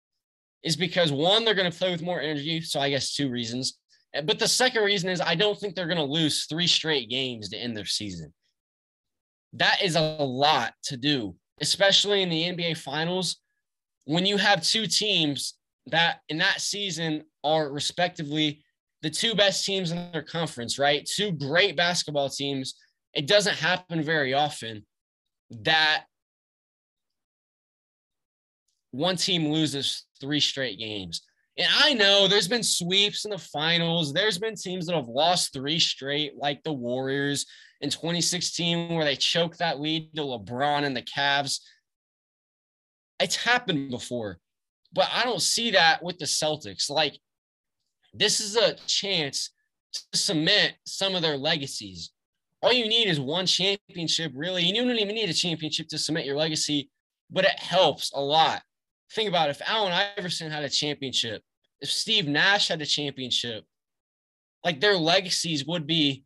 is 0.64 0.76
because 0.76 1.12
one, 1.12 1.46
they're 1.46 1.56
going 1.56 1.72
to 1.72 1.78
play 1.78 1.92
with 1.92 2.02
more 2.02 2.22
energy. 2.22 2.62
So 2.62 2.80
I 2.80 2.90
guess 2.90 3.14
two 3.14 3.30
reasons. 3.30 3.80
But 4.26 4.40
the 4.40 4.48
second 4.48 4.84
reason 4.84 5.10
is 5.10 5.22
I 5.22 5.36
don't 5.36 5.58
think 5.58 5.76
they're 5.76 5.88
going 5.88 5.98
to 5.98 6.04
lose 6.04 6.46
three 6.46 6.68
straight 6.68 7.10
games 7.10 7.50
to 7.50 7.58
end 7.58 7.76
their 7.76 7.86
season. 7.86 8.34
That 9.54 9.82
is 9.82 9.96
a 9.96 10.02
lot 10.02 10.74
to 10.84 10.98
do, 10.98 11.36
especially 11.62 12.22
in 12.22 12.30
the 12.30 12.44
NBA 12.44 12.78
Finals 12.78 13.38
when 14.06 14.26
you 14.26 14.38
have 14.38 14.64
two 14.64 14.88
teams 14.88 15.54
that 15.86 16.22
in 16.30 16.40
that 16.40 16.62
season 16.62 17.24
are 17.44 17.72
respectively 17.72 18.64
the 19.04 19.10
two 19.10 19.36
best 19.36 19.64
teams 19.64 19.92
in 19.92 20.12
their 20.12 20.24
conference, 20.24 20.80
right? 20.80 21.08
Two 21.16 21.32
great 21.32 21.78
basketball 21.78 22.28
teams. 22.28 22.74
It 23.14 23.28
doesn't 23.28 23.56
happen 23.56 24.02
very 24.02 24.34
often 24.34 24.84
that 25.62 26.06
one 28.92 29.16
team 29.16 29.52
loses 29.52 30.06
three 30.20 30.40
straight 30.40 30.80
games. 30.80 31.22
And 31.60 31.68
I 31.78 31.94
know 31.94 32.26
there's 32.28 32.48
been 32.48 32.64
sweeps 32.64 33.26
in 33.26 33.32
the 33.32 33.38
finals. 33.38 34.14
There's 34.14 34.38
been 34.38 34.56
teams 34.56 34.86
that 34.86 34.96
have 34.96 35.10
lost 35.10 35.52
three 35.52 35.78
straight, 35.78 36.38
like 36.38 36.64
the 36.64 36.72
Warriors 36.72 37.46
in 37.82 37.90
2016, 37.90 38.96
where 38.96 39.04
they 39.04 39.18
choked 39.18 39.60
that 39.60 39.82
lead 39.82 40.16
to 40.16 40.22
LeBron 40.22 40.86
and 40.86 40.96
the 40.96 41.02
Cavs. 41.02 41.60
It's 43.20 43.36
happened 43.36 43.92
before, 43.92 44.40
but 44.94 45.10
I 45.14 45.26
don't 45.26 45.42
see 45.42 45.72
that 45.72 46.02
with 46.02 46.18
the 46.18 46.26
Celtics. 46.26 46.90
Like, 46.90 47.20
this 48.14 48.40
is 48.40 48.56
a 48.56 48.76
chance 48.88 49.52
to 49.92 50.18
cement 50.18 50.76
some 50.86 51.14
of 51.14 51.22
their 51.22 51.38
legacies. 51.38 52.12
All 52.62 52.72
you 52.72 52.88
need 52.88 53.10
is 53.10 53.20
one 53.20 53.46
championship, 53.46 54.32
really. 54.34 54.64
You 54.64 54.74
don't 54.74 54.90
even 54.96 55.16
need 55.16 55.30
a 55.30 55.34
championship 55.34 55.90
to 55.90 55.98
cement 55.98 56.26
your 56.26 56.38
legacy, 56.38 56.90
but 57.30 57.44
it 57.44 57.60
helps 57.60 58.14
a 58.14 58.22
lot. 58.22 58.62
Think 59.12 59.28
about 59.28 59.50
it. 59.50 59.58
if 59.60 59.68
Allen 59.68 59.92
Iverson 60.18 60.52
had 60.52 60.64
a 60.64 60.70
championship, 60.70 61.42
if 61.82 61.90
Steve 61.90 62.28
Nash 62.28 62.68
had 62.68 62.82
a 62.82 62.86
championship, 62.86 63.64
like 64.64 64.80
their 64.80 64.98
legacies 64.98 65.66
would 65.66 65.88
be 65.88 66.24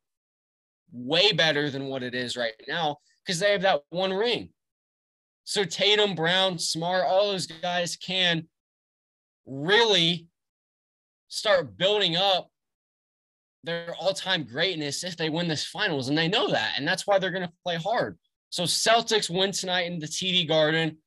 way 0.91 1.31
better 1.31 1.69
than 1.69 1.85
what 1.85 2.03
it 2.03 2.15
is 2.15 2.37
right 2.37 2.53
now 2.67 2.97
because 3.23 3.39
they 3.39 3.51
have 3.51 3.61
that 3.61 3.81
one 3.89 4.13
ring. 4.13 4.49
So 5.43 5.63
Tatum, 5.63 6.15
Brown, 6.15 6.57
Smart, 6.57 7.05
all 7.05 7.31
those 7.31 7.47
guys 7.47 7.95
can 7.95 8.47
really 9.45 10.27
start 11.27 11.77
building 11.77 12.15
up 12.15 12.49
their 13.63 13.95
all-time 13.99 14.43
greatness 14.43 15.03
if 15.03 15.17
they 15.17 15.29
win 15.29 15.47
this 15.47 15.65
finals 15.65 16.09
and 16.09 16.17
they 16.17 16.27
know 16.27 16.49
that 16.51 16.73
and 16.77 16.87
that's 16.87 17.07
why 17.07 17.17
they're 17.17 17.31
going 17.31 17.47
to 17.47 17.53
play 17.63 17.75
hard. 17.75 18.17
So 18.49 18.63
celtics 18.63 19.29
win 19.29 19.51
tonight 19.51 19.91
in 19.91 19.99
the 19.99 20.05
td 20.05 20.47
garden. 20.47 20.97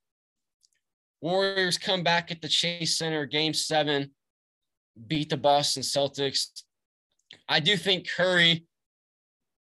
Warriors 1.20 1.78
come 1.78 2.02
back 2.02 2.30
at 2.30 2.42
the 2.42 2.48
chase 2.48 2.98
center 2.98 3.24
game 3.24 3.54
seven 3.54 4.10
beat 5.06 5.30
the 5.30 5.36
boston 5.36 5.82
celtics 5.82 6.62
i 7.48 7.60
do 7.60 7.76
think 7.76 8.08
curry 8.08 8.66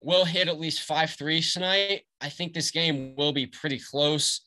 will 0.02 0.24
hit 0.24 0.48
at 0.48 0.58
least 0.58 0.82
five 0.82 1.10
threes 1.10 1.52
tonight 1.52 2.02
i 2.20 2.28
think 2.28 2.52
this 2.52 2.70
game 2.70 3.14
will 3.16 3.32
be 3.32 3.46
pretty 3.46 3.78
close 3.78 4.42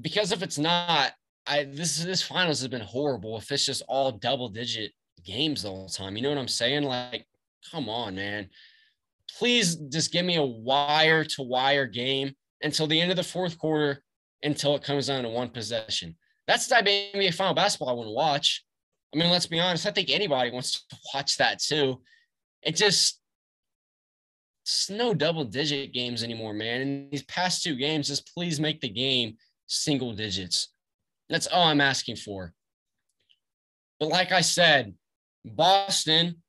because 0.00 0.32
if 0.32 0.42
it's 0.42 0.58
not 0.58 1.12
I 1.48 1.64
this 1.64 2.04
this 2.04 2.22
finals 2.22 2.60
has 2.60 2.68
been 2.68 2.82
horrible. 2.82 3.38
If 3.38 3.50
it's 3.50 3.64
just 3.64 3.82
all 3.88 4.12
double 4.12 4.50
digit 4.50 4.92
games 5.24 5.62
the 5.62 5.70
whole 5.70 5.88
time, 5.88 6.16
you 6.16 6.22
know 6.22 6.28
what 6.28 6.38
I'm 6.38 6.46
saying? 6.46 6.82
Like, 6.82 7.26
come 7.70 7.88
on, 7.88 8.14
man. 8.14 8.50
Please 9.38 9.76
just 9.76 10.12
give 10.12 10.26
me 10.26 10.36
a 10.36 10.44
wire 10.44 11.24
to 11.24 11.42
wire 11.42 11.86
game 11.86 12.34
until 12.62 12.86
the 12.86 13.00
end 13.00 13.10
of 13.10 13.16
the 13.16 13.22
fourth 13.22 13.58
quarter, 13.58 14.02
until 14.42 14.74
it 14.76 14.82
comes 14.82 15.06
down 15.06 15.22
to 15.22 15.28
one 15.30 15.48
possession. 15.48 16.16
That's 16.46 16.66
the 16.66 16.74
type 16.74 16.84
of 16.84 16.88
NBA 16.88 17.34
final 17.34 17.54
basketball 17.54 17.88
I 17.88 17.92
want 17.92 18.08
to 18.08 18.12
watch. 18.14 18.64
I 19.14 19.18
mean, 19.18 19.30
let's 19.30 19.46
be 19.46 19.60
honest. 19.60 19.86
I 19.86 19.90
think 19.90 20.10
anybody 20.10 20.50
wants 20.50 20.84
to 20.88 20.96
watch 21.14 21.36
that 21.38 21.60
too. 21.60 22.00
It 22.62 22.76
just 22.76 23.20
it's 24.62 24.90
no 24.90 25.14
double 25.14 25.44
digit 25.44 25.94
games 25.94 26.22
anymore, 26.22 26.52
man. 26.52 26.82
In 26.82 27.08
these 27.10 27.22
past 27.22 27.62
two 27.62 27.74
games, 27.74 28.08
just 28.08 28.30
please 28.34 28.60
make 28.60 28.82
the 28.82 28.88
game 28.90 29.38
single 29.66 30.12
digits. 30.12 30.68
That's 31.30 31.46
all 31.46 31.64
I'm 31.64 31.80
asking 31.80 32.16
for. 32.16 32.52
But 33.98 34.10
like 34.10 34.30
I 34.30 34.42
said, 34.42 34.94
Boston, 35.44 36.42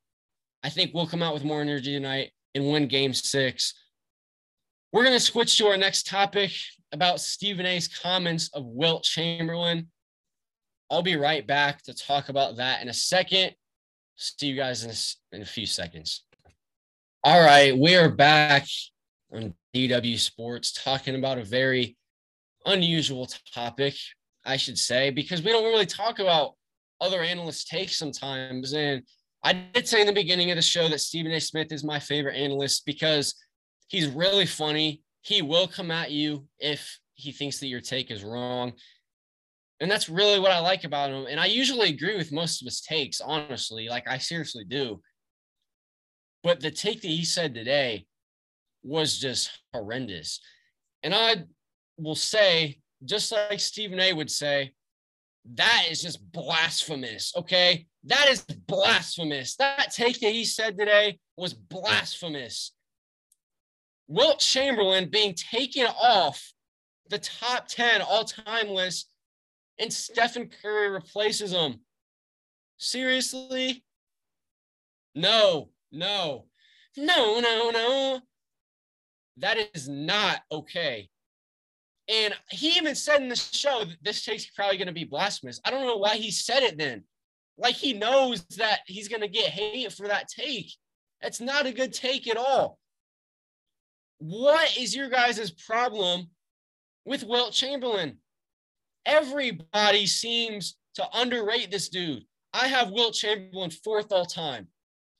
I 0.63 0.69
think 0.69 0.91
we'll 0.93 1.07
come 1.07 1.23
out 1.23 1.33
with 1.33 1.45
more 1.45 1.61
energy 1.61 1.93
tonight 1.93 2.31
and 2.55 2.69
win 2.69 2.89
game 2.89 3.13
six. 3.13 3.73
We're 4.91 5.03
going 5.03 5.15
to 5.15 5.19
switch 5.19 5.57
to 5.57 5.67
our 5.67 5.77
next 5.77 6.05
topic 6.05 6.51
about 6.91 7.21
Stephen 7.21 7.65
A's 7.65 7.87
comments 7.87 8.49
of 8.53 8.65
Wilt 8.65 9.03
Chamberlain. 9.03 9.87
I'll 10.91 11.03
be 11.03 11.15
right 11.15 11.45
back 11.45 11.83
to 11.83 11.93
talk 11.93 12.29
about 12.29 12.57
that 12.57 12.81
in 12.81 12.89
a 12.89 12.93
second. 12.93 13.53
See 14.15 14.47
you 14.47 14.55
guys 14.55 14.83
in 14.83 14.89
a, 14.89 15.35
in 15.35 15.41
a 15.43 15.45
few 15.45 15.65
seconds. 15.65 16.25
All 17.23 17.39
right, 17.39 17.77
we 17.77 17.95
are 17.95 18.09
back 18.09 18.65
on 19.31 19.53
DW 19.75 20.17
Sports 20.17 20.71
talking 20.71 21.15
about 21.15 21.37
a 21.37 21.43
very 21.43 21.95
unusual 22.65 23.27
topic. 23.53 23.93
I 24.45 24.57
should 24.57 24.77
say, 24.77 25.11
because 25.11 25.43
we 25.43 25.51
don't 25.51 25.65
really 25.65 25.85
talk 25.85 26.19
about 26.19 26.53
other 27.01 27.21
analysts' 27.21 27.65
takes 27.65 27.97
sometimes. 27.97 28.73
And 28.73 29.03
I 29.43 29.53
did 29.53 29.87
say 29.87 30.01
in 30.01 30.07
the 30.07 30.13
beginning 30.13 30.49
of 30.49 30.55
the 30.55 30.61
show 30.61 30.87
that 30.89 31.01
Stephen 31.01 31.31
A. 31.31 31.39
Smith 31.39 31.71
is 31.71 31.83
my 31.83 31.99
favorite 31.99 32.35
analyst 32.35 32.85
because 32.85 33.35
he's 33.87 34.07
really 34.07 34.45
funny. 34.45 35.03
He 35.21 35.41
will 35.41 35.67
come 35.67 35.91
at 35.91 36.11
you 36.11 36.45
if 36.57 36.99
he 37.13 37.31
thinks 37.31 37.59
that 37.59 37.67
your 37.67 37.81
take 37.81 38.11
is 38.11 38.23
wrong. 38.23 38.73
And 39.81 39.89
that's 39.89 40.09
really 40.09 40.39
what 40.39 40.51
I 40.51 40.59
like 40.59 40.83
about 40.83 41.09
him. 41.09 41.25
And 41.29 41.39
I 41.39 41.45
usually 41.45 41.89
agree 41.89 42.17
with 42.17 42.31
most 42.31 42.61
of 42.61 42.65
his 42.65 42.81
takes, 42.81 43.21
honestly. 43.21 43.87
Like, 43.87 44.07
I 44.07 44.17
seriously 44.17 44.65
do. 44.65 45.01
But 46.43 46.59
the 46.59 46.71
take 46.71 47.01
that 47.01 47.07
he 47.07 47.23
said 47.23 47.53
today 47.53 48.05
was 48.83 49.19
just 49.19 49.51
horrendous. 49.73 50.39
And 51.03 51.13
I 51.15 51.43
will 51.97 52.15
say 52.15 52.79
just 53.05 53.31
like 53.31 53.59
Stephen 53.59 53.99
A 53.99 54.13
would 54.13 54.29
say, 54.29 54.73
that 55.55 55.85
is 55.89 56.01
just 56.01 56.19
blasphemous. 56.31 57.33
Okay. 57.35 57.87
That 58.03 58.27
is 58.29 58.41
blasphemous. 58.67 59.55
That 59.55 59.91
take 59.93 60.19
that 60.19 60.33
he 60.33 60.45
said 60.45 60.77
today 60.77 61.19
was 61.37 61.53
blasphemous. 61.53 62.73
Wilt 64.07 64.39
Chamberlain 64.39 65.09
being 65.09 65.33
taken 65.35 65.85
off 65.85 66.53
the 67.09 67.19
top 67.19 67.67
10 67.67 68.01
all 68.01 68.25
time 68.25 68.69
list 68.69 69.09
and 69.79 69.91
Stephen 69.91 70.49
Curry 70.61 70.89
replaces 70.89 71.51
him. 71.51 71.79
Seriously? 72.77 73.83
No, 75.15 75.69
no, 75.91 76.45
no, 76.95 77.39
no, 77.39 77.71
no. 77.71 78.21
That 79.37 79.57
is 79.73 79.87
not 79.87 80.41
okay. 80.51 81.09
And 82.09 82.33
he 82.49 82.69
even 82.77 82.95
said 82.95 83.21
in 83.21 83.29
the 83.29 83.35
show 83.35 83.85
that 83.85 83.97
this 84.01 84.25
take's 84.25 84.49
probably 84.49 84.77
going 84.77 84.87
to 84.87 84.93
be 84.93 85.03
blasphemous. 85.03 85.61
I 85.63 85.71
don't 85.71 85.85
know 85.85 85.97
why 85.97 86.15
he 86.15 86.31
said 86.31 86.63
it 86.63 86.77
then. 86.77 87.03
Like 87.57 87.75
he 87.75 87.93
knows 87.93 88.43
that 88.57 88.79
he's 88.87 89.07
going 89.07 89.21
to 89.21 89.27
get 89.27 89.49
hate 89.49 89.91
for 89.93 90.07
that 90.07 90.27
take. 90.27 90.73
That's 91.21 91.39
not 91.39 91.65
a 91.65 91.73
good 91.73 91.93
take 91.93 92.27
at 92.27 92.37
all. 92.37 92.79
What 94.19 94.77
is 94.77 94.95
your 94.95 95.09
guys' 95.09 95.51
problem 95.51 96.27
with 97.05 97.23
Wilt 97.23 97.53
Chamberlain? 97.53 98.17
Everybody 99.09 100.05
seems 100.05 100.77
to 100.93 101.03
underrate 101.15 101.71
this 101.71 101.89
dude. 101.89 102.25
I 102.53 102.67
have 102.67 102.91
Wilt 102.91 103.15
Chamberlain 103.15 103.71
fourth 103.71 104.11
all 104.11 104.25
time. 104.25 104.67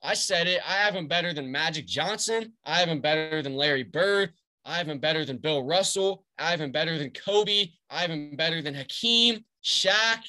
I 0.04 0.14
said 0.14 0.48
it. 0.48 0.62
I 0.66 0.74
have 0.74 0.94
him 0.94 1.08
better 1.08 1.34
than 1.34 1.52
Magic 1.52 1.88
Johnson. 1.88 2.54
I 2.64 2.78
have 2.78 2.88
him 2.88 3.02
better 3.02 3.42
than 3.42 3.56
Larry 3.56 3.82
Bird. 3.84 4.32
I 4.64 4.78
have 4.78 4.88
him 4.88 5.00
better 5.00 5.26
than 5.26 5.38
Bill 5.38 5.64
Russell. 5.64 6.24
I 6.38 6.52
have 6.52 6.62
him 6.62 6.72
better 6.72 7.00
than 7.00 7.10
Kobe. 7.10 7.70
I 7.90 8.02
have 8.02 8.12
him 8.12 8.36
better 8.36 8.62
than 8.62 8.76
Hakeem, 8.76 9.44
Shaq, 9.64 10.22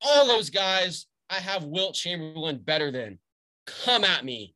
all 0.00 0.28
those 0.28 0.48
guys. 0.48 1.06
I 1.28 1.40
have 1.40 1.64
Wilt 1.64 1.96
Chamberlain 1.96 2.58
better 2.58 2.92
than. 2.92 3.18
Come 3.66 4.04
at 4.04 4.24
me. 4.24 4.54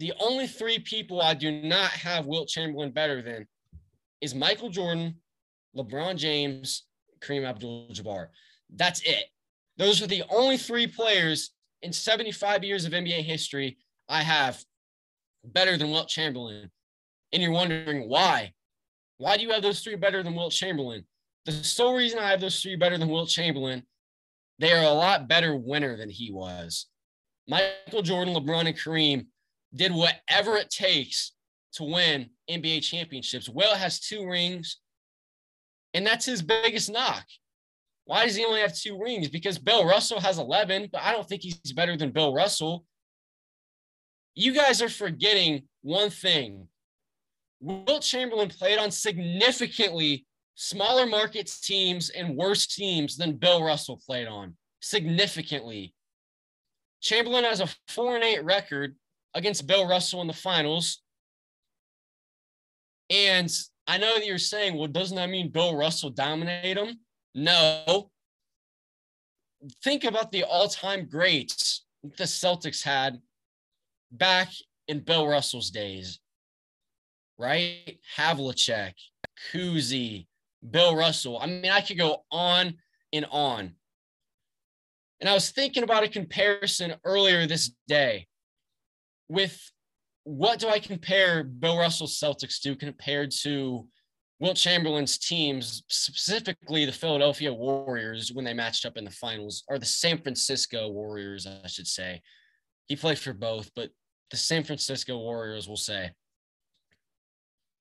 The 0.00 0.12
only 0.18 0.48
three 0.48 0.80
people 0.80 1.22
I 1.22 1.34
do 1.34 1.52
not 1.52 1.92
have 1.92 2.26
Wilt 2.26 2.48
Chamberlain 2.48 2.90
better 2.90 3.22
than 3.22 3.46
is 4.20 4.34
Michael 4.34 4.70
Jordan, 4.70 5.14
LeBron 5.76 6.16
James, 6.16 6.84
Kareem 7.22 7.44
Abdul 7.44 7.88
Jabbar. 7.92 8.28
That's 8.74 9.00
it. 9.02 9.24
Those 9.76 10.02
are 10.02 10.06
the 10.06 10.24
only 10.30 10.56
three 10.56 10.86
players 10.86 11.50
in 11.82 11.92
75 11.92 12.64
years 12.64 12.84
of 12.84 12.92
NBA 12.92 13.22
history 13.22 13.78
I 14.08 14.22
have 14.22 14.62
better 15.44 15.76
than 15.76 15.90
Wilt 15.90 16.08
Chamberlain. 16.08 16.70
And 17.32 17.42
you're 17.42 17.52
wondering 17.52 18.08
why? 18.08 18.52
Why 19.18 19.36
do 19.36 19.42
you 19.42 19.50
have 19.50 19.62
those 19.62 19.80
three 19.80 19.96
better 19.96 20.22
than 20.22 20.34
Wilt 20.34 20.52
Chamberlain? 20.52 21.04
The 21.44 21.52
sole 21.52 21.96
reason 21.96 22.18
I 22.18 22.30
have 22.30 22.40
those 22.40 22.60
three 22.60 22.76
better 22.76 22.98
than 22.98 23.08
Wilt 23.08 23.28
Chamberlain, 23.28 23.82
they 24.58 24.72
are 24.72 24.84
a 24.84 24.94
lot 24.94 25.28
better 25.28 25.56
winner 25.56 25.96
than 25.96 26.10
he 26.10 26.30
was. 26.30 26.86
Michael 27.48 28.02
Jordan, 28.02 28.34
LeBron, 28.34 28.68
and 28.68 28.76
Kareem 28.76 29.26
did 29.74 29.92
whatever 29.92 30.56
it 30.56 30.70
takes 30.70 31.32
to 31.74 31.84
win 31.84 32.30
NBA 32.50 32.82
championships. 32.82 33.48
Wilt 33.48 33.76
has 33.76 33.98
two 33.98 34.26
rings, 34.26 34.78
and 35.94 36.06
that's 36.06 36.26
his 36.26 36.42
biggest 36.42 36.90
knock. 36.90 37.24
Why 38.04 38.26
does 38.26 38.36
he 38.36 38.44
only 38.44 38.60
have 38.60 38.74
two 38.74 38.98
rings? 39.00 39.28
Because 39.28 39.58
Bill 39.58 39.84
Russell 39.84 40.20
has 40.20 40.38
11, 40.38 40.88
but 40.92 41.02
I 41.02 41.12
don't 41.12 41.28
think 41.28 41.42
he's 41.42 41.72
better 41.72 41.96
than 41.96 42.10
Bill 42.10 42.34
Russell. 42.34 42.84
You 44.34 44.52
guys 44.52 44.82
are 44.82 44.88
forgetting 44.88 45.64
one 45.82 46.10
thing. 46.10 46.68
Wilt 47.60 48.02
Chamberlain 48.02 48.48
played 48.48 48.78
on 48.78 48.90
significantly 48.90 50.26
smaller 50.54 51.06
market 51.06 51.50
teams 51.62 52.10
and 52.10 52.36
worse 52.36 52.66
teams 52.66 53.16
than 53.16 53.36
Bill 53.36 53.62
Russell 53.62 54.00
played 54.04 54.26
on. 54.26 54.56
Significantly. 54.80 55.94
Chamberlain 57.00 57.44
has 57.44 57.60
a 57.60 57.68
4 57.88 58.16
and 58.16 58.24
8 58.24 58.44
record 58.44 58.96
against 59.34 59.66
Bill 59.66 59.86
Russell 59.86 60.20
in 60.22 60.26
the 60.26 60.32
finals. 60.32 61.02
And 63.10 63.50
I 63.86 63.98
know 63.98 64.14
that 64.14 64.26
you're 64.26 64.38
saying, 64.38 64.76
well, 64.76 64.88
doesn't 64.88 65.16
that 65.16 65.30
mean 65.30 65.50
Bill 65.50 65.76
Russell 65.76 66.10
dominate 66.10 66.76
him? 66.76 67.00
No. 67.34 68.10
Think 69.82 70.04
about 70.04 70.32
the 70.32 70.44
all 70.44 70.68
time 70.68 71.06
greats 71.06 71.84
the 72.02 72.24
Celtics 72.24 72.82
had 72.82 73.20
back 74.10 74.48
in 74.88 75.00
Bill 75.00 75.26
Russell's 75.26 75.70
days, 75.70 76.20
right? 77.38 77.98
Havlicek, 78.16 78.94
Cousy, 79.52 80.26
Bill 80.68 80.96
Russell. 80.96 81.38
I 81.38 81.46
mean, 81.46 81.70
I 81.70 81.80
could 81.80 81.98
go 81.98 82.24
on 82.30 82.74
and 83.12 83.26
on. 83.30 83.74
And 85.20 85.28
I 85.28 85.34
was 85.34 85.50
thinking 85.50 85.84
about 85.84 86.02
a 86.02 86.08
comparison 86.08 86.94
earlier 87.04 87.46
this 87.46 87.70
day 87.86 88.26
with 89.28 89.56
what 90.24 90.58
do 90.58 90.68
I 90.68 90.78
compare 90.78 91.44
Bill 91.44 91.78
Russell's 91.78 92.18
Celtics 92.18 92.60
to 92.60 92.76
compared 92.76 93.30
to 93.42 93.86
Wilt 94.38 94.56
Chamberlain's 94.56 95.18
teams, 95.18 95.84
specifically 95.88 96.84
the 96.84 96.92
Philadelphia 96.92 97.52
Warriors, 97.52 98.32
when 98.32 98.44
they 98.44 98.54
matched 98.54 98.84
up 98.84 98.96
in 98.96 99.04
the 99.04 99.10
finals, 99.10 99.62
or 99.68 99.78
the 99.78 99.86
San 99.86 100.18
Francisco 100.18 100.88
Warriors, 100.88 101.46
I 101.46 101.66
should 101.68 101.86
say. 101.86 102.20
He 102.88 102.96
played 102.96 103.18
for 103.18 103.32
both, 103.32 103.70
but 103.76 103.90
the 104.30 104.36
San 104.36 104.64
Francisco 104.64 105.18
Warriors 105.18 105.68
will 105.68 105.76
say. 105.76 106.10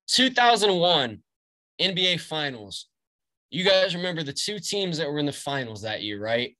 2001 0.08 1.20
NBA 1.82 2.20
Finals. 2.20 2.88
You 3.50 3.66
guys 3.66 3.96
remember 3.96 4.24
the 4.24 4.34
two 4.34 4.60
teams 4.60 4.98
that 4.98 5.10
were 5.10 5.20
in 5.20 5.26
the 5.26 5.32
finals 5.32 5.82
that 5.82 6.04
year, 6.04 6.22
right? 6.22 6.56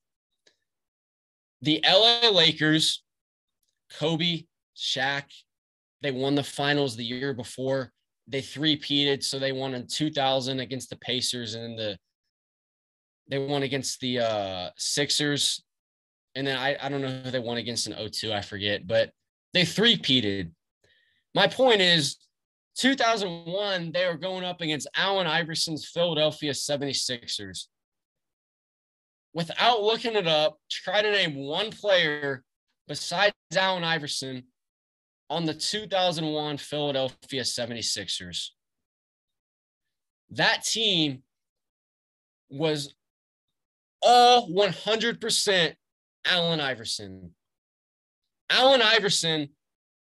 The 1.62 1.84
LA 1.88 2.30
Lakers, 2.30 3.04
Kobe, 4.00 4.46
Shaq, 4.76 5.26
they 6.02 6.12
won 6.12 6.36
the 6.36 6.44
finals 6.44 6.96
the 6.96 7.04
year 7.04 7.34
before 7.34 7.92
they 8.28 8.42
three-peated, 8.42 9.24
so 9.24 9.40
they 9.40 9.52
won 9.52 9.74
in 9.74 9.88
2000 9.88 10.60
against 10.60 10.90
the 10.90 10.96
Pacers, 10.98 11.56
and 11.56 11.78
the 11.78 11.98
they 13.28 13.40
won 13.40 13.64
against 13.64 14.00
the 14.02 14.20
uh, 14.20 14.70
Sixers, 14.78 15.64
and 16.36 16.46
then 16.46 16.58
I, 16.58 16.76
I 16.82 16.90
don't 16.90 17.02
know 17.02 17.22
who 17.24 17.32
they 17.32 17.40
won 17.40 17.58
against 17.58 17.88
in 17.88 17.94
02, 17.94 18.34
I 18.34 18.42
forget, 18.42 18.86
but 18.88 19.12
they 19.54 19.64
three-peated. 19.64 20.52
My 21.34 21.48
point 21.48 21.82
is, 21.82 22.18
2001, 22.78 23.92
they 23.94 24.06
were 24.06 24.18
going 24.18 24.44
up 24.44 24.62
against 24.62 24.88
Allen 24.96 25.28
Iverson's 25.28 25.88
Philadelphia 25.88 26.52
76ers. 26.52 27.68
Without 29.34 29.82
looking 29.82 30.16
it 30.16 30.28
up, 30.28 30.58
try 30.70 31.02
to 31.02 31.12
name 31.12 31.36
one 31.36 31.72
player 31.72 32.44
besides 32.88 33.34
Allen 33.56 33.84
Iverson 33.84 34.44
on 35.32 35.46
the 35.46 35.54
2001 35.54 36.58
Philadelphia 36.58 37.42
76ers. 37.42 38.50
That 40.32 40.66
team 40.66 41.24
was 42.50 42.94
all 44.02 44.50
100% 44.50 45.74
Allen 46.26 46.60
Iverson. 46.60 47.32
Allen 48.50 48.82
Iverson 48.82 49.48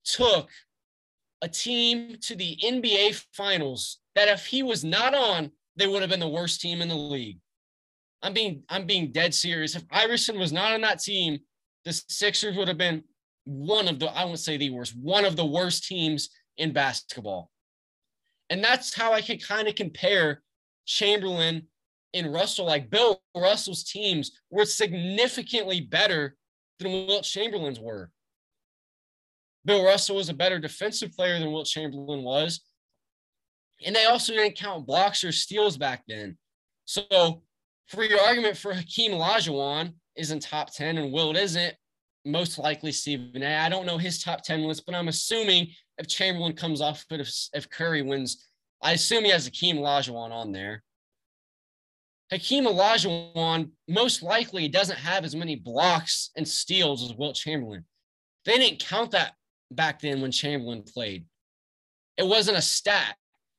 took 0.05 0.49
a 1.43 1.49
team 1.49 2.19
to 2.21 2.37
the 2.37 2.57
NBA 2.65 3.25
finals 3.33 3.99
that 4.15 4.29
if 4.29 4.47
he 4.47 4.63
was 4.63 4.85
not 4.85 5.17
on, 5.17 5.51
they 5.75 5.89
would 5.89 6.01
have 6.01 6.11
been 6.11 6.21
the 6.21 6.29
worst 6.29 6.61
team 6.61 6.81
in 6.81 6.87
the 6.87 6.95
league. 6.95 7.41
I'm 8.23 8.33
being 8.33 8.63
I'm 8.69 8.87
being 8.87 9.11
dead 9.11 9.35
serious. 9.35 9.75
If 9.75 9.85
Iverson 9.91 10.39
was 10.39 10.53
not 10.53 10.75
on 10.75 10.81
that 10.83 11.01
team, 11.01 11.41
the 11.85 11.93
Sixers 11.93 12.57
would 12.57 12.69
have 12.69 12.79
been 12.79 13.03
one 13.49 13.89
of 13.89 13.99
the, 13.99 14.07
I 14.15 14.27
won't 14.27 14.39
say 14.39 14.59
the 14.59 14.69
worst, 14.69 14.95
one 14.95 15.25
of 15.25 15.35
the 15.35 15.47
worst 15.47 15.85
teams 15.85 16.29
in 16.59 16.71
basketball. 16.75 17.51
And 18.51 18.63
that's 18.63 18.95
how 18.95 19.15
I 19.15 19.23
can 19.23 19.39
kind 19.39 19.67
of 19.67 19.75
compare 19.75 20.43
Chamberlain 20.85 21.63
and 22.13 22.33
Russell. 22.33 22.67
Like 22.67 22.91
Bill 22.91 23.23
Russell's 23.35 23.85
teams 23.85 24.33
were 24.51 24.67
significantly 24.67 25.81
better 25.81 26.37
than 26.79 26.93
Wilt 26.93 27.25
Chamberlain's 27.25 27.81
were. 27.81 28.11
Bill 29.65 29.83
Russell 29.83 30.17
was 30.17 30.29
a 30.29 30.35
better 30.35 30.59
defensive 30.59 31.13
player 31.13 31.39
than 31.39 31.51
Wilt 31.51 31.67
Chamberlain 31.67 32.23
was. 32.23 32.61
And 33.85 33.97
they 33.97 34.05
also 34.05 34.35
didn't 34.35 34.59
count 34.59 34.87
blocks 34.87 35.25
or 35.25 35.33
steals 35.33 35.79
back 35.79 36.03
then. 36.07 36.37
So 36.85 37.43
for 37.87 38.05
your 38.05 38.21
argument 38.21 38.59
for 38.59 38.75
Hakeem 38.75 39.13
Olajuwon 39.13 39.95
isn't 40.17 40.41
top 40.41 40.71
10 40.75 40.99
and 40.99 41.13
Wilt 41.13 41.37
isn't, 41.37 41.75
most 42.29 42.59
likely 42.59 42.93
Stephen 42.93 43.43
A. 43.43 43.57
I 43.57 43.69
don't 43.69 43.87
know 43.87 43.99
his 43.99 44.23
top 44.23 44.43
10 44.43 44.63
list, 44.63 44.85
but 44.87 44.95
I'm 44.95 45.09
assuming 45.09 45.69
if 45.97 46.07
Chamberlain 46.07 46.53
comes 46.53 46.81
off 46.81 47.05
it, 47.11 47.21
if, 47.21 47.33
if 47.53 47.71
Curry 47.71 48.03
wins, 48.03 48.47
I 48.83 48.93
assume 48.93 49.25
he 49.25 49.31
has 49.31 49.47
Hakeem 49.47 49.79
Olajuwon 49.79 50.31
on 50.31 50.53
there. 50.53 50.83
Hakeem 52.31 52.67
Olajuwon 52.67 53.71
most 53.89 54.23
likely 54.23 54.69
doesn't 54.69 54.99
have 54.99 55.25
as 55.25 55.35
many 55.35 55.57
blocks 55.57 56.31
and 56.37 56.47
steals 56.47 57.03
as 57.03 57.17
Wilt 57.17 57.37
Chamberlain. 57.37 57.85
They 58.45 58.59
didn't 58.59 58.81
count 58.81 59.13
that 59.13 59.33
back 59.71 60.01
then 60.01 60.21
when 60.21 60.31
Chamberlain 60.31 60.83
played. 60.83 61.25
It 62.17 62.27
wasn't 62.27 62.59
a 62.59 62.63
stat. 62.63 63.17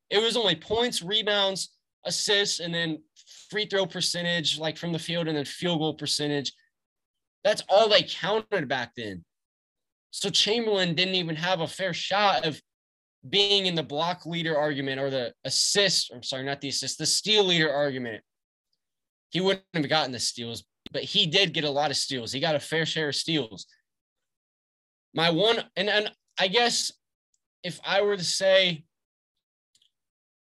It 0.10 0.22
was 0.22 0.38
only 0.38 0.56
points, 0.56 1.02
rebounds, 1.02 1.70
assists, 2.06 2.60
and 2.60 2.74
then 2.74 3.02
free 3.50 3.66
throw 3.66 3.86
percentage, 3.86 4.60
like 4.60 4.78
from 4.78 4.92
the 4.92 5.00
field, 5.00 5.28
and 5.28 5.38
then 5.38 5.46
field 5.46 5.80
goal 5.80 5.94
percentage. 5.94 6.52
That's 7.44 7.64
all 7.70 7.90
they 7.90 8.04
counted 8.04 8.68
back 8.68 8.92
then. 8.96 9.24
So 10.12 10.30
Chamberlain 10.30 10.96
didn't 10.96 11.16
even 11.16 11.36
have 11.36 11.62
a 11.62 11.68
fair 11.68 11.94
shot 11.94 12.46
of 12.46 12.60
being 13.28 13.66
in 13.66 13.76
the 13.76 13.84
block 13.84 14.26
leader 14.26 14.58
argument 14.58 15.00
or 15.00 15.10
the 15.10 15.34
assist. 15.44 16.12
I'm 16.14 16.24
sorry, 16.24 16.44
not 16.44 16.62
the 16.62 16.70
assist, 16.70 16.98
the 16.98 17.06
steal 17.06 17.44
leader 17.44 17.72
argument. 17.72 18.24
He 19.30 19.42
wouldn't 19.42 19.64
have 19.74 19.90
gotten 19.90 20.12
the 20.12 20.20
steals, 20.20 20.64
but 20.92 21.04
he 21.04 21.28
did 21.28 21.54
get 21.54 21.64
a 21.64 21.70
lot 21.70 21.92
of 21.92 21.98
steals. 21.98 22.32
He 22.32 22.40
got 22.40 22.56
a 22.56 22.60
fair 22.60 22.86
share 22.86 23.10
of 23.10 23.16
steals. 23.16 23.68
My 25.14 25.30
one, 25.30 25.64
and, 25.76 25.90
and 25.90 26.12
I 26.40 26.48
guess 26.48 26.92
if 27.64 27.80
I 27.86 28.02
were 28.02 28.18
to 28.18 28.24
say 28.24 28.84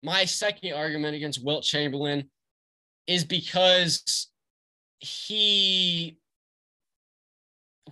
my 0.04 0.26
second 0.26 0.74
argument 0.74 1.16
against 1.16 1.44
Wilt 1.44 1.64
Chamberlain 1.64 2.30
is 3.08 3.24
because 3.24 4.30
he 5.00 6.20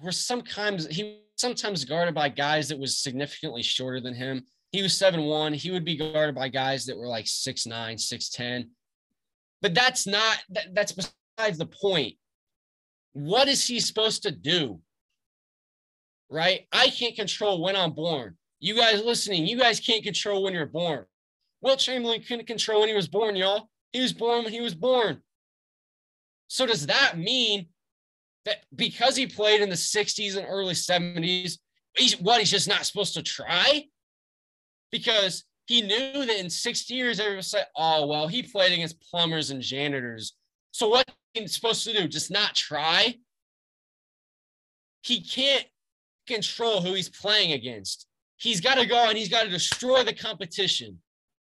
were 0.01 0.11
sometimes 0.11 0.87
he 0.87 1.21
sometimes 1.37 1.85
guarded 1.85 2.15
by 2.15 2.29
guys 2.29 2.69
that 2.69 2.79
was 2.79 2.97
significantly 2.97 3.63
shorter 3.63 3.99
than 3.99 4.13
him. 4.13 4.43
He 4.71 4.81
was 4.81 4.97
seven 4.97 5.23
one. 5.23 5.53
He 5.53 5.71
would 5.71 5.85
be 5.85 5.95
guarded 5.95 6.35
by 6.35 6.49
guys 6.49 6.85
that 6.85 6.97
were 6.97 7.07
like 7.07 7.27
six 7.27 7.65
nine, 7.65 7.97
six 7.97 8.29
ten. 8.29 8.71
But 9.61 9.73
that's 9.73 10.07
not 10.07 10.39
that, 10.49 10.73
that's 10.73 10.91
besides 10.91 11.57
the 11.57 11.65
point. 11.67 12.15
What 13.13 13.47
is 13.47 13.65
he 13.67 13.79
supposed 13.79 14.23
to 14.23 14.31
do? 14.31 14.79
Right? 16.29 16.67
I 16.71 16.87
can't 16.87 17.15
control 17.15 17.61
when 17.61 17.75
I'm 17.75 17.91
born. 17.91 18.37
You 18.59 18.75
guys 18.75 19.03
listening, 19.03 19.45
you 19.45 19.59
guys 19.59 19.79
can't 19.79 20.03
control 20.03 20.43
when 20.43 20.53
you're 20.53 20.65
born. 20.65 21.05
Wilt 21.61 21.79
Chamberlain 21.79 22.23
couldn't 22.23 22.47
control 22.47 22.79
when 22.79 22.89
he 22.89 22.95
was 22.95 23.07
born, 23.07 23.35
y'all. 23.35 23.69
He 23.91 24.01
was 24.01 24.13
born 24.13 24.43
when 24.43 24.53
he 24.53 24.61
was 24.61 24.73
born. 24.73 25.21
So 26.47 26.65
does 26.65 26.87
that 26.87 27.17
mean 27.17 27.67
that 28.45 28.65
because 28.75 29.15
he 29.15 29.27
played 29.27 29.61
in 29.61 29.69
the 29.69 29.75
60s 29.75 30.37
and 30.37 30.45
early 30.47 30.73
70s, 30.73 31.57
he's 31.95 32.19
what 32.19 32.39
he's 32.39 32.51
just 32.51 32.67
not 32.67 32.85
supposed 32.85 33.13
to 33.13 33.23
try 33.23 33.85
because 34.91 35.43
he 35.65 35.81
knew 35.81 36.25
that 36.25 36.39
in 36.39 36.49
60 36.49 36.93
years 36.93 37.19
everyone 37.19 37.43
say, 37.43 37.61
oh 37.75 38.05
well, 38.05 38.27
he 38.27 38.43
played 38.43 38.73
against 38.73 39.01
plumbers 39.01 39.49
and 39.49 39.61
janitors. 39.61 40.33
So 40.71 40.89
what 40.89 41.09
he's 41.33 41.53
supposed 41.53 41.83
to 41.85 41.93
do? 41.93 42.07
Just 42.07 42.31
not 42.31 42.53
try? 42.55 43.15
He 45.01 45.21
can't 45.21 45.65
control 46.27 46.81
who 46.81 46.93
he's 46.93 47.09
playing 47.09 47.53
against. 47.53 48.07
He's 48.37 48.61
got 48.61 48.75
to 48.75 48.85
go 48.85 49.07
and 49.07 49.17
he's 49.17 49.29
got 49.29 49.43
to 49.43 49.49
destroy 49.49 50.03
the 50.03 50.13
competition. 50.13 50.99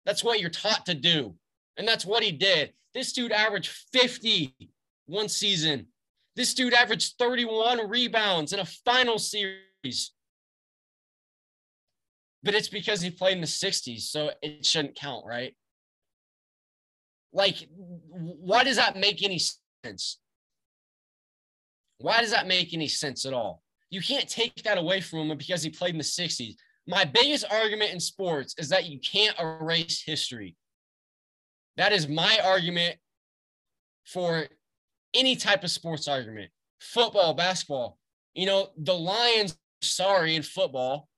That's 0.06 0.24
what 0.24 0.40
you're 0.40 0.50
taught 0.50 0.86
to 0.86 0.94
do. 0.94 1.36
And 1.78 1.88
that's 1.88 2.06
what 2.06 2.24
he 2.24 2.32
did. 2.32 2.74
This 2.94 3.14
dude 3.14 3.32
averaged 3.32 3.72
50 3.92 4.56
one 5.06 5.30
season. 5.30 5.88
This 6.38 6.54
dude 6.54 6.76
averaged 6.76 7.16
31 7.18 7.90
rebounds 7.90 8.54
in 8.54 8.60
a 8.60 8.66
final 8.66 9.18
series. 9.18 10.14
But 12.44 12.54
it's 12.54 12.70
because 12.70 13.02
he 13.02 13.10
played 13.10 13.34
in 13.34 13.42
the 13.42 13.48
60s, 13.48 14.02
so 14.02 14.30
it 14.44 14.64
shouldn't 14.64 14.96
count, 14.96 15.26
right? 15.26 15.56
Like, 17.34 17.68
why 17.72 18.64
does 18.64 18.76
that 18.76 18.96
make 18.96 19.24
any 19.24 19.42
sense? 19.84 20.20
Why 21.98 22.22
does 22.22 22.32
that 22.32 22.48
make 22.48 22.72
any 22.72 22.88
sense 22.88 23.26
at 23.26 23.34
all? 23.34 23.64
You 23.90 24.02
can't 24.02 24.30
take 24.30 24.62
that 24.64 24.78
away 24.78 25.02
from 25.02 25.32
him 25.32 25.38
because 25.40 25.64
he 25.64 25.72
played 25.72 25.96
in 25.96 25.98
the 25.98 26.04
60s. 26.04 26.54
My 26.86 27.04
biggest 27.04 27.46
argument 27.50 27.94
in 27.94 28.00
sports 28.00 28.54
is 28.60 28.70
that 28.70 28.86
you 28.86 29.00
can't 29.00 29.38
erase 29.40 30.04
history. 30.06 30.56
That 31.78 31.94
is 31.94 32.08
my 32.08 32.40
argument 32.46 32.98
for 34.06 34.48
any 35.18 35.36
type 35.36 35.64
of 35.64 35.72
sports 35.72 36.08
argument 36.08 36.52
football, 36.80 37.34
basketball. 37.34 37.98
You 38.36 38.46
know, 38.46 38.70
the 38.78 38.94
Lions, 38.94 39.58
sorry, 39.82 40.36
in 40.36 40.44
football, 40.44 41.10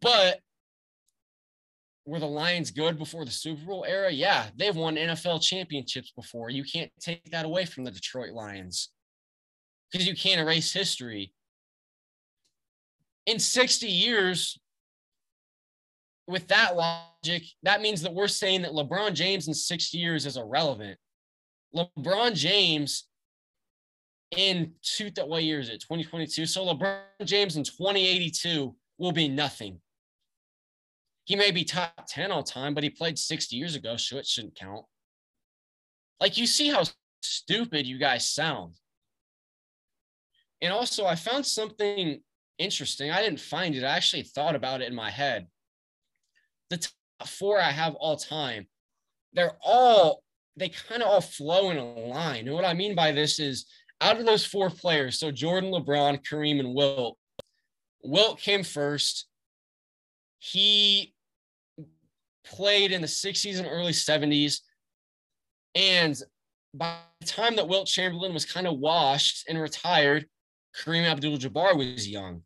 but 0.00 0.40
were 2.06 2.20
the 2.20 2.26
Lions 2.26 2.70
good 2.70 2.98
before 2.98 3.24
the 3.24 3.30
Super 3.30 3.66
Bowl 3.66 3.84
era? 3.86 4.10
Yeah, 4.10 4.46
they've 4.56 4.74
won 4.74 4.96
NFL 4.96 5.42
championships 5.42 6.12
before. 6.12 6.50
You 6.50 6.64
can't 6.64 6.90
take 7.00 7.30
that 7.30 7.44
away 7.44 7.66
from 7.66 7.84
the 7.84 7.90
Detroit 7.90 8.32
Lions 8.32 8.90
because 9.90 10.06
you 10.06 10.16
can't 10.16 10.40
erase 10.40 10.72
history. 10.72 11.32
In 13.26 13.38
60 13.38 13.86
years, 13.86 14.58
with 16.28 16.46
that 16.48 16.76
logic, 16.76 17.42
that 17.64 17.82
means 17.82 18.02
that 18.02 18.14
we're 18.14 18.28
saying 18.28 18.62
that 18.62 18.72
LeBron 18.72 19.14
James 19.14 19.48
in 19.48 19.54
60 19.54 19.98
years 19.98 20.26
is 20.26 20.36
irrelevant. 20.36 20.98
LeBron 21.74 22.34
James 22.34 23.08
in 24.36 24.72
two, 24.82 25.10
what 25.24 25.44
year 25.44 25.60
is 25.60 25.68
it? 25.68 25.80
2022. 25.80 26.46
So 26.46 26.64
LeBron 26.66 27.00
James 27.24 27.56
in 27.56 27.64
2082 27.64 28.74
will 28.98 29.12
be 29.12 29.28
nothing. 29.28 29.80
He 31.24 31.36
may 31.36 31.50
be 31.50 31.64
top 31.64 32.06
10 32.08 32.30
all 32.30 32.42
time, 32.42 32.72
but 32.74 32.84
he 32.84 32.90
played 32.90 33.18
60 33.18 33.56
years 33.56 33.74
ago, 33.74 33.96
so 33.96 34.16
it 34.16 34.26
shouldn't 34.26 34.54
count. 34.54 34.84
Like 36.20 36.38
you 36.38 36.46
see 36.46 36.68
how 36.68 36.84
stupid 37.22 37.86
you 37.86 37.98
guys 37.98 38.30
sound. 38.30 38.74
And 40.62 40.72
also, 40.72 41.04
I 41.04 41.16
found 41.16 41.44
something 41.44 42.20
interesting. 42.58 43.10
I 43.10 43.22
didn't 43.22 43.40
find 43.40 43.74
it. 43.74 43.84
I 43.84 43.96
actually 43.96 44.22
thought 44.22 44.54
about 44.54 44.80
it 44.80 44.88
in 44.88 44.94
my 44.94 45.10
head. 45.10 45.46
The 46.70 46.78
top 46.78 47.28
four 47.28 47.60
I 47.60 47.70
have 47.70 47.94
all 47.96 48.16
time, 48.16 48.66
they're 49.32 49.56
all, 49.62 50.22
they 50.56 50.70
kind 50.70 51.02
of 51.02 51.08
all 51.08 51.20
flow 51.20 51.70
in 51.70 51.76
a 51.76 51.84
line. 51.84 52.46
And 52.46 52.54
what 52.54 52.64
I 52.64 52.74
mean 52.74 52.94
by 52.94 53.12
this 53.12 53.38
is 53.38 53.66
out 54.00 54.18
of 54.18 54.26
those 54.26 54.44
four 54.44 54.70
players, 54.70 55.18
so 55.18 55.30
Jordan, 55.30 55.70
LeBron, 55.70 56.24
Kareem, 56.26 56.60
and 56.60 56.74
Wilt, 56.74 57.18
Wilt 58.02 58.40
came 58.40 58.62
first. 58.62 59.26
He 60.38 61.14
played 62.44 62.92
in 62.92 63.00
the 63.00 63.06
60s 63.06 63.58
and 63.58 63.68
early 63.68 63.92
70s. 63.92 64.60
And 65.74 66.20
by 66.72 66.96
the 67.20 67.26
time 67.26 67.56
that 67.56 67.68
Wilt 67.68 67.88
Chamberlain 67.88 68.32
was 68.32 68.44
kind 68.44 68.66
of 68.66 68.78
washed 68.78 69.44
and 69.48 69.60
retired, 69.60 70.26
Kareem 70.76 71.04
Abdul 71.04 71.38
Jabbar 71.38 71.76
was 71.76 72.08
young. 72.08 72.42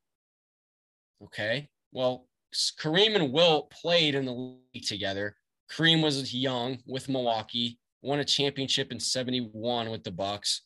Okay. 1.24 1.68
Well, 1.92 2.26
Kareem 2.54 3.16
and 3.16 3.32
Wilt 3.32 3.70
played 3.70 4.14
in 4.14 4.24
the 4.24 4.56
league 4.72 4.86
together. 4.86 5.36
Kareem 5.70 6.02
was 6.02 6.34
young 6.34 6.78
with 6.86 7.08
Milwaukee, 7.08 7.78
won 8.02 8.20
a 8.20 8.24
championship 8.24 8.92
in 8.92 9.00
71 9.00 9.90
with 9.90 10.04
the 10.04 10.10
Bucks. 10.10 10.62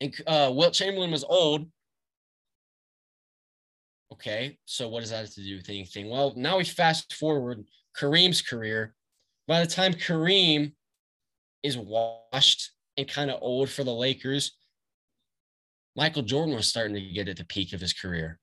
And 0.00 0.14
uh, 0.26 0.50
Wilt 0.54 0.74
Chamberlain 0.74 1.10
was 1.10 1.24
old, 1.24 1.66
Okay, 4.12 4.58
so 4.64 4.88
what 4.88 5.00
does 5.00 5.10
that 5.10 5.20
have 5.20 5.34
to 5.34 5.42
do 5.42 5.56
with 5.56 5.68
anything? 5.68 6.08
Well, 6.08 6.32
now 6.36 6.58
we 6.58 6.64
fast 6.64 7.12
forward 7.14 7.64
Kareem's 7.96 8.40
career. 8.40 8.94
By 9.46 9.60
the 9.60 9.66
time 9.66 9.92
Kareem 9.92 10.72
is 11.62 11.76
washed 11.76 12.72
and 12.96 13.06
kind 13.06 13.30
of 13.30 13.38
old 13.42 13.68
for 13.68 13.84
the 13.84 13.94
Lakers, 13.94 14.56
Michael 15.94 16.22
Jordan 16.22 16.54
was 16.54 16.68
starting 16.68 16.94
to 16.94 17.00
get 17.00 17.28
at 17.28 17.36
the 17.36 17.44
peak 17.44 17.72
of 17.72 17.80
his 17.80 17.92
career. 17.92 18.38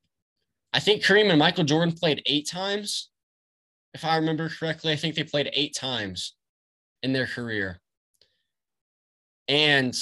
I 0.74 0.80
think 0.80 1.04
Kareem 1.04 1.30
and 1.30 1.40
Michael 1.40 1.64
Jordan 1.64 1.94
played 1.94 2.22
eight 2.26 2.48
times. 2.48 3.10
If 3.94 4.06
I 4.06 4.18
remember 4.18 4.50
correctly, 4.50 4.92
I 4.92 4.98
think 4.98 5.16
they 5.16 5.24
played 5.24 5.50
eight 5.54 5.76
times 5.76 6.36
in 7.06 7.14
their 7.14 7.28
career. 7.28 7.80
And 9.48 9.96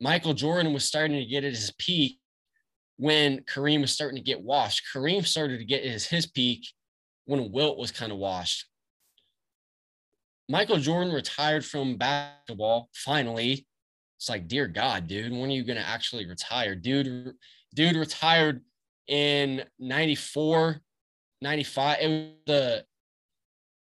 Michael 0.00 0.34
Jordan 0.34 0.72
was 0.72 0.82
starting 0.82 1.16
to 1.16 1.24
get 1.24 1.44
at 1.44 1.52
his 1.52 1.72
peak 1.78 2.18
when 2.96 3.42
Kareem 3.42 3.80
was 3.80 3.92
starting 3.92 4.16
to 4.16 4.24
get 4.24 4.42
washed. 4.42 4.82
Kareem 4.92 5.24
started 5.24 5.58
to 5.58 5.64
get 5.64 5.84
his, 5.84 6.04
his 6.04 6.26
peak 6.26 6.66
when 7.26 7.52
Wilt 7.52 7.78
was 7.78 7.92
kind 7.92 8.10
of 8.10 8.18
washed. 8.18 8.66
Michael 10.48 10.78
Jordan 10.78 11.14
retired 11.14 11.64
from 11.64 11.96
basketball 11.96 12.90
finally. 12.92 13.64
It's 14.18 14.28
like, 14.28 14.48
dear 14.48 14.66
God, 14.66 15.06
dude, 15.06 15.30
when 15.30 15.48
are 15.48 15.54
you 15.54 15.64
going 15.64 15.78
to 15.78 15.88
actually 15.88 16.26
retire? 16.26 16.74
Dude, 16.74 17.34
dude 17.72 17.94
retired 17.94 18.62
in 19.06 19.62
94, 19.78 20.80
95. 21.40 21.98
It 22.00 22.08
was 22.08 22.30
the 22.46 22.84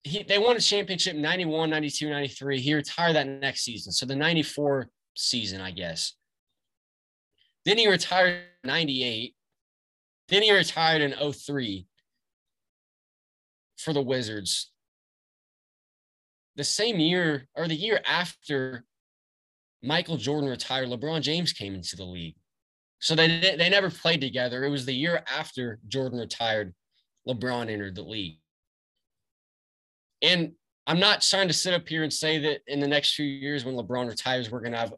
he 0.03 0.23
they 0.23 0.37
won 0.37 0.55
a 0.55 0.59
championship 0.59 1.15
91, 1.15 1.69
92, 1.69 2.09
93. 2.09 2.59
He 2.59 2.73
retired 2.73 3.15
that 3.15 3.27
next 3.27 3.61
season. 3.61 3.91
So 3.91 4.05
the 4.05 4.15
94 4.15 4.89
season, 5.15 5.61
I 5.61 5.71
guess. 5.71 6.15
Then 7.65 7.77
he 7.77 7.87
retired 7.87 8.43
98. 8.63 9.35
Then 10.29 10.43
he 10.43 10.51
retired 10.51 11.01
in 11.01 11.33
03 11.33 11.85
for 13.77 13.93
the 13.93 14.01
Wizards. 14.01 14.71
The 16.55 16.63
same 16.63 16.99
year 16.99 17.47
or 17.55 17.67
the 17.67 17.75
year 17.75 18.01
after 18.05 18.85
Michael 19.81 20.17
Jordan 20.17 20.49
retired, 20.49 20.89
LeBron 20.89 21.21
James 21.21 21.53
came 21.53 21.73
into 21.73 21.95
the 21.95 22.03
league. 22.05 22.35
So 22.99 23.15
they 23.15 23.55
they 23.57 23.69
never 23.69 23.89
played 23.89 24.21
together. 24.21 24.65
It 24.65 24.69
was 24.69 24.85
the 24.85 24.93
year 24.93 25.23
after 25.27 25.79
Jordan 25.87 26.19
retired, 26.19 26.73
LeBron 27.27 27.69
entered 27.69 27.95
the 27.95 28.03
league. 28.03 28.39
And 30.21 30.51
I'm 30.87 30.99
not 30.99 31.21
trying 31.21 31.47
to 31.47 31.53
sit 31.53 31.73
up 31.73 31.87
here 31.87 32.03
and 32.03 32.11
say 32.11 32.39
that 32.39 32.61
in 32.67 32.79
the 32.79 32.87
next 32.87 33.13
few 33.13 33.25
years 33.25 33.63
when 33.63 33.75
LeBron 33.75 34.07
retires, 34.09 34.49
we're 34.49 34.59
going 34.59 34.73
to 34.73 34.79
have 34.79 34.93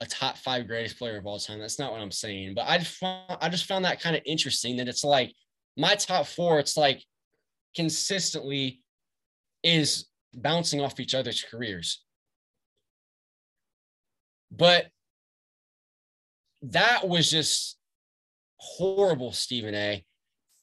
a 0.00 0.06
top 0.06 0.36
five 0.36 0.66
greatest 0.66 0.98
player 0.98 1.16
of 1.16 1.26
all 1.26 1.38
time. 1.38 1.58
That's 1.58 1.78
not 1.78 1.92
what 1.92 2.00
I'm 2.00 2.10
saying. 2.10 2.54
But 2.54 2.66
I 2.66 2.78
just 2.78 2.96
found, 2.96 3.38
I 3.40 3.48
just 3.48 3.66
found 3.66 3.84
that 3.84 4.00
kind 4.00 4.16
of 4.16 4.22
interesting 4.26 4.76
that 4.76 4.88
it's 4.88 5.04
like 5.04 5.32
my 5.76 5.94
top 5.94 6.26
four, 6.26 6.58
it's 6.58 6.76
like 6.76 7.02
consistently 7.74 8.82
is 9.62 10.06
bouncing 10.34 10.80
off 10.80 11.00
each 11.00 11.14
other's 11.14 11.42
careers. 11.42 12.02
But 14.50 14.86
that 16.62 17.06
was 17.06 17.30
just 17.30 17.78
horrible, 18.58 19.32
Stephen 19.32 19.74
A. 19.74 20.04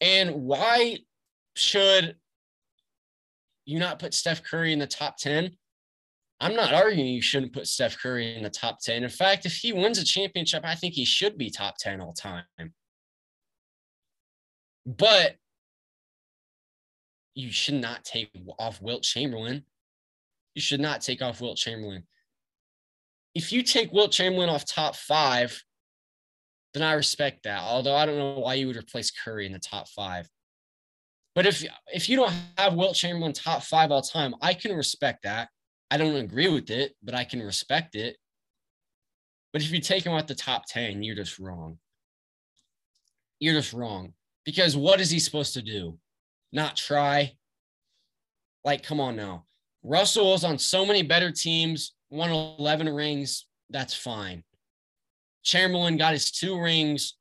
And 0.01 0.43
why 0.43 0.97
should 1.55 2.15
you 3.65 3.79
not 3.79 3.99
put 3.99 4.13
Steph 4.13 4.43
Curry 4.43 4.73
in 4.73 4.79
the 4.79 4.87
top 4.87 5.17
10? 5.17 5.51
I'm 6.39 6.55
not 6.55 6.73
arguing 6.73 7.07
you 7.07 7.21
shouldn't 7.21 7.53
put 7.53 7.67
Steph 7.67 7.97
Curry 7.97 8.35
in 8.35 8.43
the 8.43 8.49
top 8.49 8.79
10. 8.81 9.03
In 9.03 9.09
fact, 9.09 9.45
if 9.45 9.55
he 9.55 9.71
wins 9.71 9.97
a 9.97 10.03
championship, 10.03 10.65
I 10.65 10.75
think 10.75 10.93
he 10.93 11.05
should 11.05 11.37
be 11.37 11.49
top 11.49 11.77
10 11.77 12.01
all 12.01 12.13
time. 12.13 12.43
But 14.85 15.35
you 17.35 17.51
should 17.51 17.75
not 17.75 18.03
take 18.03 18.29
off 18.59 18.81
Wilt 18.81 19.03
Chamberlain. 19.03 19.63
You 20.55 20.61
should 20.61 20.81
not 20.81 21.01
take 21.01 21.21
off 21.21 21.41
Wilt 21.41 21.57
Chamberlain. 21.57 22.03
If 23.33 23.51
you 23.51 23.63
take 23.63 23.91
Wilt 23.91 24.11
Chamberlain 24.11 24.49
off 24.49 24.65
top 24.65 24.95
five, 24.95 25.63
then 26.73 26.83
I 26.83 26.93
respect 26.93 27.43
that. 27.43 27.61
Although 27.61 27.95
I 27.95 28.05
don't 28.05 28.17
know 28.17 28.39
why 28.39 28.55
you 28.55 28.67
would 28.67 28.77
replace 28.77 29.11
Curry 29.11 29.45
in 29.45 29.53
the 29.53 29.59
top 29.59 29.87
five. 29.87 30.27
But 31.35 31.45
if 31.47 31.63
if 31.91 32.09
you 32.09 32.15
don't 32.15 32.33
have 32.57 32.75
Wilt 32.75 32.95
Chamberlain 32.95 33.33
top 33.33 33.63
five 33.63 33.91
all 33.91 34.01
time, 34.01 34.35
I 34.41 34.53
can 34.53 34.75
respect 34.75 35.23
that. 35.23 35.49
I 35.89 35.97
don't 35.97 36.15
agree 36.15 36.49
with 36.49 36.69
it, 36.69 36.95
but 37.03 37.15
I 37.15 37.23
can 37.23 37.41
respect 37.41 37.95
it. 37.95 38.17
But 39.51 39.61
if 39.61 39.71
you 39.71 39.79
take 39.79 40.03
him 40.03 40.13
at 40.13 40.27
the 40.27 40.35
top 40.35 40.65
10, 40.65 41.03
you're 41.03 41.15
just 41.15 41.37
wrong. 41.37 41.77
You're 43.39 43.53
just 43.53 43.73
wrong. 43.73 44.13
Because 44.45 44.75
what 44.75 44.99
is 44.99 45.11
he 45.11 45.19
supposed 45.19 45.53
to 45.53 45.61
do? 45.61 45.99
Not 46.51 46.75
try? 46.75 47.33
Like, 48.65 48.81
come 48.81 48.99
on 48.99 49.15
now. 49.15 49.45
Russell 49.83 50.31
was 50.31 50.43
on 50.43 50.57
so 50.57 50.85
many 50.85 51.03
better 51.03 51.31
teams, 51.31 51.93
won 52.09 52.31
11 52.31 52.89
rings. 52.89 53.45
That's 53.69 53.93
fine. 53.93 54.43
Chamberlain 55.43 55.97
got 55.97 56.13
his 56.13 56.31
two 56.31 56.59
rings 56.59 57.15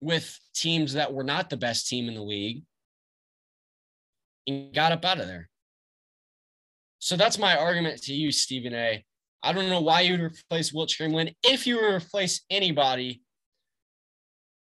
with 0.00 0.38
teams 0.54 0.94
that 0.94 1.12
were 1.12 1.24
not 1.24 1.50
the 1.50 1.56
best 1.56 1.88
team 1.88 2.08
in 2.08 2.14
the 2.14 2.22
league 2.22 2.62
and 4.48 4.74
got 4.74 4.92
up 4.92 5.04
out 5.04 5.20
of 5.20 5.26
there. 5.26 5.48
So 6.98 7.16
that's 7.16 7.38
my 7.38 7.56
argument 7.56 8.02
to 8.02 8.14
you, 8.14 8.32
Stephen 8.32 8.74
A. 8.74 9.04
I 9.42 9.52
don't 9.52 9.68
know 9.68 9.80
why 9.80 10.00
you 10.00 10.12
would 10.12 10.32
replace 10.32 10.72
Wilt 10.72 10.88
Chamberlain 10.88 11.30
if 11.44 11.66
you 11.66 11.76
would 11.76 11.94
replace 11.94 12.40
anybody 12.50 13.22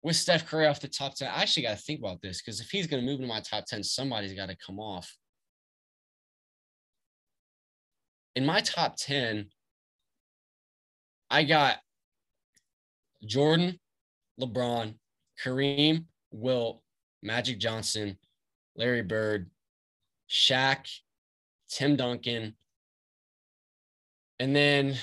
with 0.02 0.16
Steph 0.16 0.48
Curry 0.48 0.68
off 0.68 0.80
the 0.80 0.88
top 0.88 1.16
10. 1.16 1.30
I 1.30 1.42
actually 1.42 1.64
got 1.64 1.78
to 1.78 1.84
think 1.84 2.00
about 2.00 2.22
this 2.22 2.42
because 2.42 2.60
if 2.62 2.70
he's 2.70 2.88
going 2.88 3.04
to 3.04 3.10
move 3.10 3.20
into 3.20 3.32
my 3.32 3.42
top 3.42 3.66
10, 3.66 3.84
somebody's 3.84 4.34
got 4.34 4.50
to 4.50 4.58
come 4.66 4.80
off. 4.80 5.16
In 8.36 8.46
my 8.46 8.60
top 8.62 8.96
10, 8.98 9.46
I 11.30 11.44
got 11.44 11.78
Jordan, 13.26 13.80
LeBron, 14.40 14.96
Kareem, 15.44 16.06
Wilt, 16.32 16.82
Magic 17.24 17.60
Johnson, 17.60 18.18
Larry 18.76 19.02
Bird, 19.02 19.50
Shaq, 20.30 20.88
Tim 21.70 21.96
Duncan. 21.96 22.56
And 24.40 24.56
then, 24.56 24.96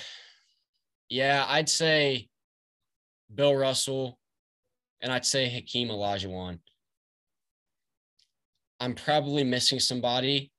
yeah, 1.08 1.44
I'd 1.48 1.68
say 1.68 2.28
Bill 3.34 3.54
Russell 3.54 4.18
and 5.00 5.12
I'd 5.12 5.24
say 5.24 5.48
Hakeem 5.48 5.88
Olajuwon. 5.88 6.58
I'm 8.80 8.94
probably 8.94 9.44
missing 9.44 9.80
somebody 9.80 10.50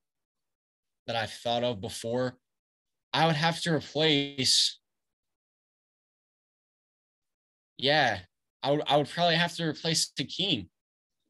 that 1.08 1.16
I've 1.16 1.32
thought 1.32 1.64
of 1.64 1.82
before. 1.82 2.38
I 3.14 3.26
would 3.28 3.36
have 3.36 3.62
to 3.62 3.74
replace. 3.74 4.80
Yeah, 7.78 8.20
I 8.64 8.72
would, 8.72 8.82
I 8.88 8.98
would 8.98 9.10
probably 9.10 9.36
have 9.36 9.56
to 9.56 9.66
replace 9.66 10.12
Hakeem 10.18 10.70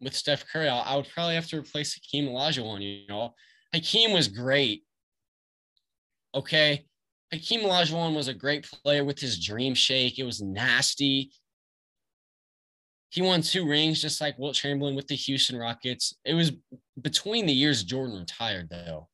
with 0.04 0.16
Steph 0.16 0.46
Curry. 0.52 0.68
I 0.70 0.96
would 0.96 1.08
probably 1.14 1.36
have 1.36 1.48
to 1.48 1.60
replace 1.60 1.94
Hakeem 1.94 2.28
Olajuwon. 2.30 2.82
You 2.82 3.08
know, 3.08 3.34
Hakeem 3.74 4.14
was 4.14 4.28
great. 4.28 4.84
Okay. 6.36 6.86
Hakeem 7.32 7.62
Olajuwon 7.62 8.16
was 8.16 8.28
a 8.28 8.34
great 8.34 8.70
player 8.84 9.04
with 9.04 9.20
his 9.20 9.44
dream 9.44 9.74
shake. 9.74 10.20
It 10.20 10.24
was 10.24 10.42
nasty. 10.42 11.32
He 13.10 13.22
won 13.22 13.42
two 13.42 13.68
rings, 13.68 14.02
just 14.02 14.22
like 14.22 14.40
Wilt 14.40 14.56
Chamberlain 14.56 14.96
with 14.96 15.08
the 15.08 15.16
Houston 15.16 15.58
Rockets. 15.58 16.16
It 16.26 16.34
was 16.34 16.52
between 17.02 17.46
the 17.46 17.54
years 17.54 17.84
Jordan 17.84 18.20
retired, 18.20 18.70
though. 18.70 19.08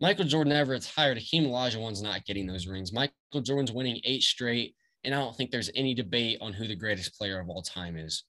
Michael 0.00 0.24
Jordan 0.24 0.52
never 0.52 0.72
retired. 0.72 1.18
Hakeem 1.18 1.44
Olajuwon's 1.44 2.02
not 2.02 2.24
getting 2.24 2.46
those 2.46 2.66
rings. 2.66 2.92
Michael 2.92 3.40
Jordan's 3.42 3.72
winning 3.72 4.00
eight 4.04 4.22
straight, 4.22 4.74
and 5.04 5.14
I 5.14 5.18
don't 5.18 5.36
think 5.36 5.50
there's 5.50 5.70
any 5.74 5.94
debate 5.94 6.38
on 6.40 6.52
who 6.52 6.66
the 6.66 6.76
greatest 6.76 7.18
player 7.18 7.40
of 7.40 7.48
all 7.48 7.62
time 7.62 7.96
is. 7.96 8.24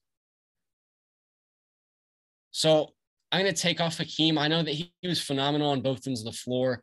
So 2.58 2.88
I'm 3.30 3.42
going 3.42 3.54
to 3.54 3.62
take 3.62 3.80
off 3.80 3.98
Hakeem. 3.98 4.36
I 4.36 4.48
know 4.48 4.64
that 4.64 4.74
he, 4.74 4.92
he 5.00 5.06
was 5.06 5.22
phenomenal 5.22 5.70
on 5.70 5.80
both 5.80 6.04
ends 6.08 6.26
of 6.26 6.32
the 6.32 6.36
floor, 6.36 6.82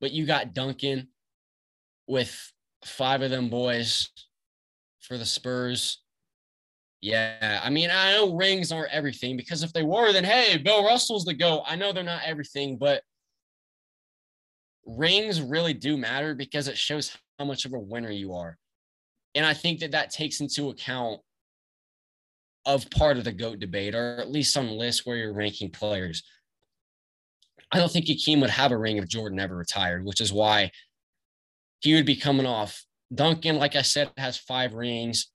but 0.00 0.12
you 0.12 0.24
got 0.24 0.54
Duncan 0.54 1.08
with 2.06 2.32
five 2.84 3.20
of 3.20 3.32
them 3.32 3.48
boys 3.48 4.08
for 5.00 5.18
the 5.18 5.24
Spurs. 5.24 6.00
Yeah, 7.00 7.60
I 7.60 7.70
mean, 7.70 7.90
I 7.92 8.12
know 8.12 8.36
rings 8.36 8.70
aren't 8.70 8.92
everything 8.92 9.36
because 9.36 9.64
if 9.64 9.72
they 9.72 9.82
were, 9.82 10.12
then 10.12 10.22
hey, 10.22 10.58
Bill 10.58 10.86
Russell's 10.86 11.24
the 11.24 11.34
GOAT. 11.34 11.64
I 11.66 11.74
know 11.74 11.92
they're 11.92 12.04
not 12.04 12.22
everything, 12.24 12.76
but 12.78 13.02
rings 14.86 15.42
really 15.42 15.74
do 15.74 15.96
matter 15.96 16.36
because 16.36 16.68
it 16.68 16.78
shows 16.78 17.16
how 17.40 17.46
much 17.46 17.64
of 17.64 17.72
a 17.72 17.80
winner 17.80 18.12
you 18.12 18.32
are. 18.34 18.56
And 19.34 19.44
I 19.44 19.54
think 19.54 19.80
that 19.80 19.90
that 19.90 20.10
takes 20.10 20.40
into 20.40 20.70
account 20.70 21.20
of 22.66 22.88
part 22.90 23.18
of 23.18 23.24
the 23.24 23.32
GOAT 23.32 23.58
debate, 23.58 23.94
or 23.94 24.18
at 24.18 24.30
least 24.30 24.52
some 24.52 24.70
list 24.70 25.04
where 25.04 25.16
you're 25.16 25.34
ranking 25.34 25.70
players. 25.70 26.22
I 27.72 27.78
don't 27.78 27.90
think 27.90 28.06
Hakeem 28.06 28.40
would 28.40 28.50
have 28.50 28.72
a 28.72 28.78
ring 28.78 28.96
if 28.96 29.08
Jordan 29.08 29.40
ever 29.40 29.56
retired, 29.56 30.04
which 30.04 30.20
is 30.20 30.32
why 30.32 30.70
he 31.80 31.94
would 31.94 32.06
be 32.06 32.16
coming 32.16 32.46
off. 32.46 32.84
Duncan, 33.14 33.58
like 33.58 33.76
I 33.76 33.82
said, 33.82 34.10
has 34.16 34.36
five 34.36 34.74
rings. 34.74 35.30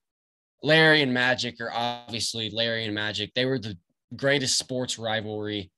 Larry 0.63 1.01
and 1.01 1.13
Magic 1.13 1.55
are 1.61 1.71
obviously 1.71 2.49
Larry 2.49 2.85
and 2.85 2.95
Magic. 2.95 3.33
They 3.33 3.45
were 3.45 3.59
the 3.59 3.77
greatest 4.15 4.57
sports 4.57 4.97
rivalry 4.97 5.71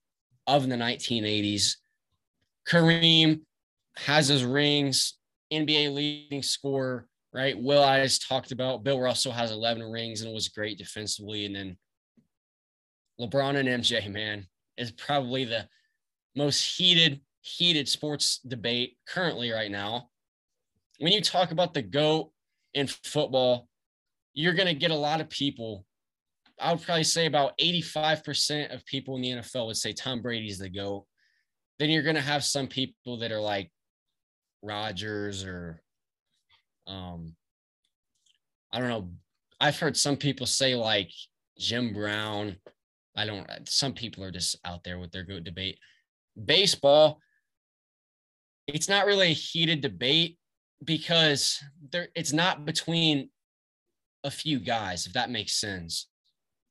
of 0.48 0.70
the 0.70 0.76
1980s. 0.76 1.76
Kareem 2.68 3.42
has 3.98 4.28
his 4.28 4.44
rings, 4.44 5.18
NBA 5.52 5.94
leading 5.94 6.44
scorer, 6.44 7.08
right? 7.34 7.60
Wilt 7.60 7.86
I 7.86 8.04
just 8.04 8.28
talked 8.28 8.52
about. 8.52 8.84
Bill 8.84 9.00
Russell 9.00 9.32
has 9.32 9.52
11 9.52 9.84
rings 9.84 10.22
and 10.22 10.34
was 10.34 10.50
great 10.50 10.78
defensively. 10.78 11.46
And 11.46 11.56
then 11.56 11.78
LeBron 13.20 13.56
and 13.58 13.70
MJ, 13.84 14.12
man, 14.12 14.46
is 14.78 14.92
probably 14.92 15.46
the 15.46 15.68
most 16.36 16.78
heated, 16.78 17.22
heated 17.42 17.88
sports 17.88 18.40
debate 18.40 18.98
currently 19.08 19.52
right 19.52 19.72
now. 19.72 20.10
When 21.00 21.14
you 21.14 21.22
talk 21.22 21.52
about 21.52 21.74
the 21.74 21.82
GOAT 21.82 22.32
in 22.74 22.88
football, 22.88 23.68
you're 24.34 24.54
going 24.54 24.68
to 24.68 24.74
get 24.74 24.92
a 24.92 24.96
lot 24.96 25.22
of 25.22 25.30
people. 25.30 25.86
I 26.60 26.72
would 26.72 26.84
probably 26.84 27.04
say 27.04 27.26
about 27.26 27.58
85% 27.58 28.74
of 28.74 28.86
people 28.86 29.16
in 29.16 29.22
the 29.22 29.32
NFL 29.32 29.68
would 29.68 29.78
say 29.78 29.94
Tom 29.94 30.22
Brady's 30.22 30.60
the 30.60 30.70
GOAT. 30.70 31.06
Then 31.80 31.90
you're 31.90 32.04
going 32.04 32.16
to 32.16 32.22
have 32.22 32.44
some 32.44 32.68
people 32.68 33.18
that 33.18 33.32
are 33.32 33.42
like 33.42 33.72
Rodgers 34.62 35.44
or 35.44 35.82
um, 36.92 37.36
I 38.72 38.80
don't 38.80 38.90
know. 38.90 39.10
I've 39.60 39.80
heard 39.80 39.96
some 39.96 40.18
people 40.18 40.46
say 40.46 40.76
like 40.76 41.12
Jim 41.58 41.94
Brown. 41.94 42.58
I 43.16 43.26
don't. 43.26 43.48
Some 43.68 43.94
people 43.94 44.24
are 44.24 44.32
just 44.32 44.58
out 44.66 44.84
there 44.84 45.00
with 45.00 45.12
their 45.12 45.24
good 45.24 45.44
debate. 45.44 45.78
Baseball, 46.46 47.20
it's 48.68 48.90
not 48.90 49.06
really 49.06 49.32
a 49.32 49.34
heated 49.34 49.82
debate 49.82 50.38
because 50.84 51.64
there. 51.92 52.10
It's 52.16 52.34
not 52.34 52.66
between 52.66 53.30
a 54.24 54.32
few 54.32 54.60
guys, 54.60 55.06
if 55.06 55.14
that 55.14 55.30
makes 55.30 55.60
sense. 55.60 56.08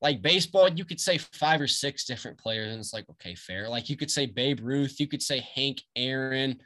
Like 0.03 0.23
baseball, 0.23 0.69
you 0.69 0.85
could 0.85 1.01
say 1.01 1.19
five 1.19 1.61
or 1.61 1.67
six 1.67 2.05
different 2.05 2.39
players, 2.39 2.73
and 2.73 2.81
it's 2.81 2.95
like 2.95 3.09
okay, 3.11 3.35
fair. 3.35 3.69
Like 3.69 3.89
you 3.89 3.97
could 3.97 4.11
say 4.11 4.27
Babe 4.27 4.61
Ruth, 4.63 4.99
you 4.99 5.07
could 5.07 5.23
say 5.23 5.47
Hank 5.55 5.83
Aaron, 5.95 6.59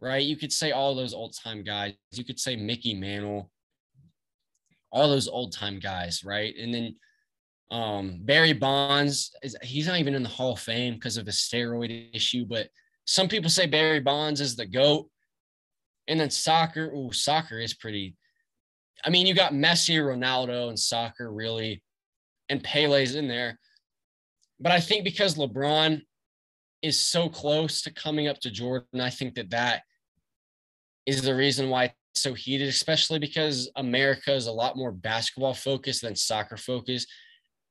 right? 0.00 0.22
You 0.22 0.36
could 0.36 0.52
say 0.52 0.72
all 0.72 0.94
those 0.94 1.14
old 1.14 1.36
time 1.36 1.62
guys. 1.62 1.94
You 2.12 2.24
could 2.24 2.40
say 2.40 2.56
Mickey 2.56 2.94
Mantle, 2.94 3.50
all 4.90 5.08
those 5.08 5.28
old 5.28 5.52
time 5.52 5.78
guys, 5.78 6.22
right? 6.24 6.54
And 6.60 6.72
then 6.72 6.96
um, 7.70 8.20
Barry 8.22 8.52
Bonds 8.52 9.32
is 9.42 9.56
he's 9.62 9.86
not 9.86 9.98
even 9.98 10.14
in 10.14 10.22
the 10.22 10.28
Hall 10.28 10.54
of 10.54 10.60
Fame 10.60 10.94
because 10.94 11.16
of 11.16 11.28
a 11.28 11.32
steroid 11.32 12.14
issue, 12.14 12.46
but 12.46 12.68
some 13.04 13.28
people 13.28 13.50
say 13.50 13.66
Barry 13.66 14.00
Bonds 14.00 14.40
is 14.40 14.56
the 14.56 14.66
GOAT. 14.66 15.08
And 16.08 16.18
then 16.18 16.30
soccer, 16.30 16.90
ooh, 16.94 17.12
soccer 17.12 17.58
is 17.58 17.74
pretty. 17.74 18.16
I 19.04 19.10
mean, 19.10 19.26
you 19.26 19.34
got 19.34 19.52
Messi, 19.52 19.96
Ronaldo, 19.96 20.68
and 20.68 20.78
soccer 20.78 21.30
really, 21.30 21.82
and 22.48 22.62
Pele's 22.62 23.14
in 23.14 23.28
there. 23.28 23.58
But 24.58 24.72
I 24.72 24.80
think 24.80 25.04
because 25.04 25.36
LeBron 25.36 26.02
is 26.82 26.98
so 26.98 27.28
close 27.28 27.82
to 27.82 27.92
coming 27.92 28.28
up 28.28 28.38
to 28.40 28.50
Jordan, 28.50 29.00
I 29.00 29.10
think 29.10 29.34
that 29.34 29.50
that 29.50 29.82
is 31.06 31.22
the 31.22 31.34
reason 31.34 31.70
why 31.70 31.84
it's 31.84 32.22
so 32.22 32.34
heated, 32.34 32.68
especially 32.68 33.18
because 33.18 33.70
America 33.76 34.34
is 34.34 34.46
a 34.46 34.52
lot 34.52 34.76
more 34.76 34.92
basketball 34.92 35.54
focused 35.54 36.02
than 36.02 36.14
soccer 36.14 36.56
focused. 36.56 37.10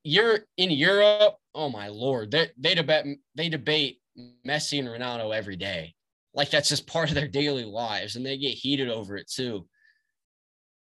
You're 0.04 0.40
in 0.58 0.72
Europe, 0.72 1.36
oh 1.54 1.70
my 1.70 1.88
lord, 1.88 2.32
they 2.32 2.50
they 2.58 2.76
debate 2.76 3.20
they 3.36 3.50
debate 3.50 4.00
Messi 4.46 4.80
and 4.80 4.88
Ronaldo 4.88 5.36
every 5.36 5.56
day. 5.56 5.94
Like 6.34 6.50
that's 6.50 6.70
just 6.70 6.88
part 6.88 7.10
of 7.10 7.16
their 7.16 7.28
daily 7.28 7.66
lives, 7.66 8.16
and 8.16 8.26
they 8.26 8.38
get 8.38 8.54
heated 8.54 8.90
over 8.90 9.18
it 9.18 9.30
too. 9.30 9.68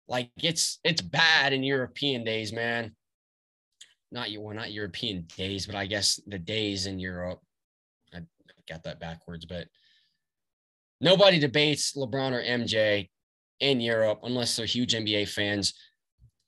Like 0.08 0.30
it's 0.36 0.78
it's 0.84 1.00
bad 1.00 1.52
in 1.52 1.62
European 1.62 2.24
days, 2.24 2.52
man. 2.52 2.94
Not 4.12 4.30
you 4.30 4.40
well, 4.40 4.54
not 4.54 4.72
European 4.72 5.26
days, 5.36 5.66
but 5.66 5.74
I 5.74 5.86
guess 5.86 6.20
the 6.26 6.38
days 6.38 6.86
in 6.86 6.98
Europe. 6.98 7.40
Got 8.68 8.84
that 8.84 9.00
backwards, 9.00 9.44
but 9.44 9.68
nobody 11.00 11.38
debates 11.38 11.94
LeBron 11.96 12.32
or 12.32 12.42
MJ 12.42 13.10
in 13.60 13.80
Europe 13.80 14.20
unless 14.22 14.56
they're 14.56 14.66
huge 14.66 14.94
NBA 14.94 15.28
fans. 15.28 15.74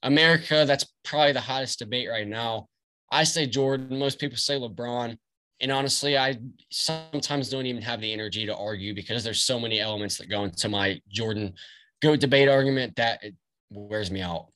America, 0.03 0.63
that's 0.65 0.85
probably 1.03 1.33
the 1.33 1.41
hottest 1.41 1.79
debate 1.79 2.09
right 2.09 2.27
now. 2.27 2.67
I 3.11 3.23
say 3.23 3.45
Jordan. 3.45 3.97
Most 3.97 4.19
people 4.19 4.37
say 4.37 4.59
LeBron. 4.59 5.17
And 5.59 5.71
honestly, 5.71 6.17
I 6.17 6.37
sometimes 6.69 7.49
don't 7.49 7.65
even 7.65 7.81
have 7.81 7.99
the 7.99 8.13
energy 8.13 8.45
to 8.45 8.55
argue 8.55 8.93
because 8.93 9.23
there's 9.23 9.43
so 9.43 9.59
many 9.59 9.79
elements 9.79 10.17
that 10.17 10.29
go 10.29 10.43
into 10.43 10.69
my 10.69 11.01
Jordan 11.09 11.53
go 12.01 12.15
debate 12.15 12.47
argument 12.47 12.95
that 12.97 13.23
it 13.23 13.35
wears 13.71 14.11
me 14.11 14.21
out. 14.21 14.47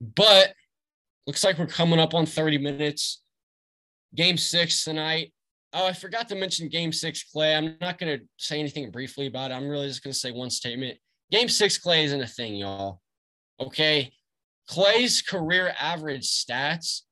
But 0.00 0.52
looks 1.26 1.44
like 1.44 1.58
we're 1.58 1.66
coming 1.66 2.00
up 2.00 2.12
on 2.12 2.26
30 2.26 2.58
minutes. 2.58 3.22
Game 4.14 4.36
six 4.36 4.82
tonight 4.82 5.32
Oh, 5.78 5.86
I 5.86 5.92
forgot 5.92 6.26
to 6.28 6.34
mention 6.34 6.70
game 6.70 6.90
six, 6.90 7.22
Klay. 7.22 7.54
I'm 7.54 7.76
not 7.82 7.98
going 7.98 8.18
to 8.18 8.24
say 8.38 8.58
anything 8.58 8.90
briefly 8.90 9.26
about 9.26 9.50
it. 9.50 9.54
I'm 9.54 9.68
really 9.68 9.88
just 9.88 10.02
going 10.02 10.12
to 10.12 10.18
say 10.18 10.32
one 10.32 10.48
statement. 10.48 10.96
Game 11.30 11.50
six, 11.50 11.78
Klay 11.78 12.04
isn't 12.04 12.22
a 12.22 12.26
thing, 12.26 12.54
y'all. 12.54 13.02
Okay. 13.60 14.10
Klay's 14.70 15.20
career 15.20 15.74
average 15.78 16.24
stats 16.24 17.02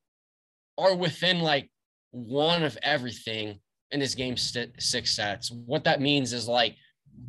are 0.79 0.97
within 0.97 1.41
like 1.41 1.71
one 2.13 2.63
of 2.63 2.79
everything 2.83 3.61
in 3.91 4.01
his 4.01 4.15
game 4.15 4.39
six 4.39 4.71
stats. 4.81 5.55
What 5.67 5.85
that 5.85 6.01
means 6.01 6.33
is 6.33 6.49
like 6.49 6.75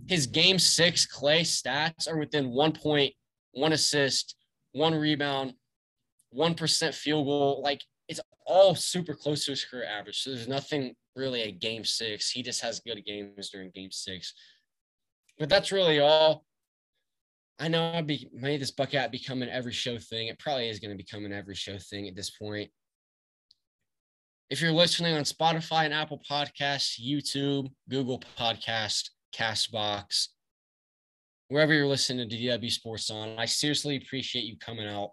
his 0.08 0.28
game 0.28 0.58
six 0.58 1.06
Klay 1.06 1.42
stats 1.42 2.10
are 2.10 2.18
within 2.18 2.50
one 2.50 2.72
point, 2.72 3.14
one 3.52 3.74
assist, 3.74 4.38
one 4.72 4.96
rebound, 4.96 5.54
1% 6.34 6.94
field 6.94 7.26
goal. 7.26 7.62
Like 7.62 7.82
it's 8.08 8.22
all 8.46 8.74
super 8.74 9.14
close 9.14 9.44
to 9.46 9.52
his 9.52 9.66
career 9.66 9.84
average. 9.84 10.22
So 10.22 10.30
there's 10.30 10.48
nothing 10.48 10.96
really 11.16 11.44
a 11.44 11.52
game 11.52 11.86
six. 11.86 12.30
He 12.30 12.44
just 12.44 12.62
has 12.62 12.80
good 12.80 13.04
games 13.06 13.50
during 13.50 13.72
game 13.72 13.92
six. 13.92 14.34
But 15.40 15.50
that's 15.50 15.72
really 15.72 16.00
all. 16.00 16.46
I 17.60 17.68
know 17.70 17.94
I 17.94 18.02
be 18.02 18.30
made 18.34 18.62
this 18.62 18.72
bucket 18.72 19.12
become 19.12 19.42
an 19.42 19.50
every 19.50 19.72
show 19.72 19.98
thing. 19.98 20.28
It 20.28 20.40
probably 20.40 20.70
is 20.70 20.80
going 20.80 20.92
to 20.92 21.02
become 21.02 21.26
an 21.26 21.34
every 21.34 21.56
show 21.56 21.78
thing 21.78 22.08
at 22.08 22.16
this 22.16 22.32
point. 22.32 22.70
If 24.50 24.62
you're 24.62 24.72
listening 24.72 25.16
on 25.16 25.24
Spotify 25.24 25.86
and 25.86 25.94
Apple 25.94 26.22
Podcasts, 26.30 27.00
YouTube, 27.02 27.72
Google 27.90 28.22
Podcast, 28.38 29.10
Castbox, 29.34 30.28
wherever 31.48 31.74
you're 31.74 31.88
listening 31.88 32.30
to 32.30 32.36
DW 32.36 32.72
Sports 32.72 33.10
on, 33.10 33.40
I 33.40 33.46
seriously 33.46 33.96
appreciate 33.98 34.46
you 34.46 34.58
coming 34.58 34.88
out. 34.88 35.12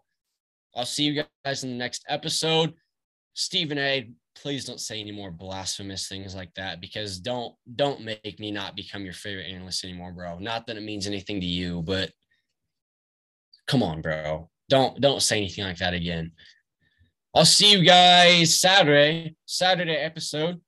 I'll 0.74 0.84
see 0.84 1.04
you 1.04 1.24
guys 1.44 1.64
in 1.64 1.70
the 1.70 1.76
next 1.76 2.04
episode. 2.08 2.74
Stephen 3.34 3.78
A, 3.78 4.10
please 4.34 4.64
don't 4.64 4.80
say 4.80 5.00
any 5.00 5.12
more 5.12 5.30
blasphemous 5.30 6.08
things 6.08 6.34
like 6.34 6.52
that 6.54 6.80
because 6.80 7.18
don't 7.18 7.54
don't 7.76 8.02
make 8.02 8.38
me 8.38 8.50
not 8.50 8.76
become 8.76 9.04
your 9.04 9.14
favorite 9.14 9.46
analyst 9.46 9.84
anymore, 9.84 10.12
bro. 10.12 10.38
Not 10.38 10.66
that 10.66 10.76
it 10.76 10.82
means 10.82 11.06
anything 11.06 11.40
to 11.40 11.46
you, 11.46 11.82
but 11.82 12.10
come 13.66 13.82
on, 13.82 14.02
bro. 14.02 14.50
Don't 14.68 15.00
don't 15.00 15.22
say 15.22 15.38
anything 15.38 15.64
like 15.64 15.78
that 15.78 15.94
again. 15.94 16.32
I'll 17.34 17.46
see 17.46 17.72
you 17.72 17.82
guys 17.82 18.60
Saturday, 18.60 19.34
Saturday 19.46 19.96
episode. 19.96 20.60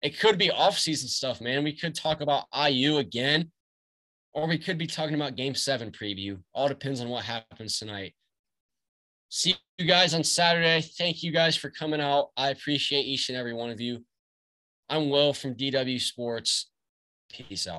It 0.00 0.20
could 0.20 0.38
be 0.38 0.52
off-season 0.52 1.08
stuff, 1.08 1.40
man. 1.40 1.64
We 1.64 1.76
could 1.76 1.96
talk 1.96 2.20
about 2.20 2.44
IU 2.56 2.98
again, 2.98 3.50
or 4.32 4.46
we 4.46 4.58
could 4.58 4.78
be 4.78 4.86
talking 4.86 5.16
about 5.16 5.34
game 5.34 5.56
seven 5.56 5.90
preview. 5.90 6.38
All 6.54 6.68
depends 6.68 7.00
on 7.00 7.08
what 7.08 7.24
happens 7.24 7.78
tonight. 7.78 8.14
See 9.30 9.56
you 9.78 9.86
guys 9.86 10.14
on 10.14 10.24
Saturday. 10.24 10.80
Thank 10.80 11.22
you 11.22 11.30
guys 11.30 11.54
for 11.54 11.70
coming 11.70 12.00
out. 12.00 12.28
I 12.36 12.50
appreciate 12.50 13.02
each 13.02 13.28
and 13.28 13.36
every 13.36 13.52
one 13.52 13.70
of 13.70 13.80
you. 13.80 14.04
I'm 14.88 15.10
Will 15.10 15.34
from 15.34 15.54
DW 15.54 16.00
Sports. 16.00 16.70
Peace 17.30 17.68
out. 17.68 17.76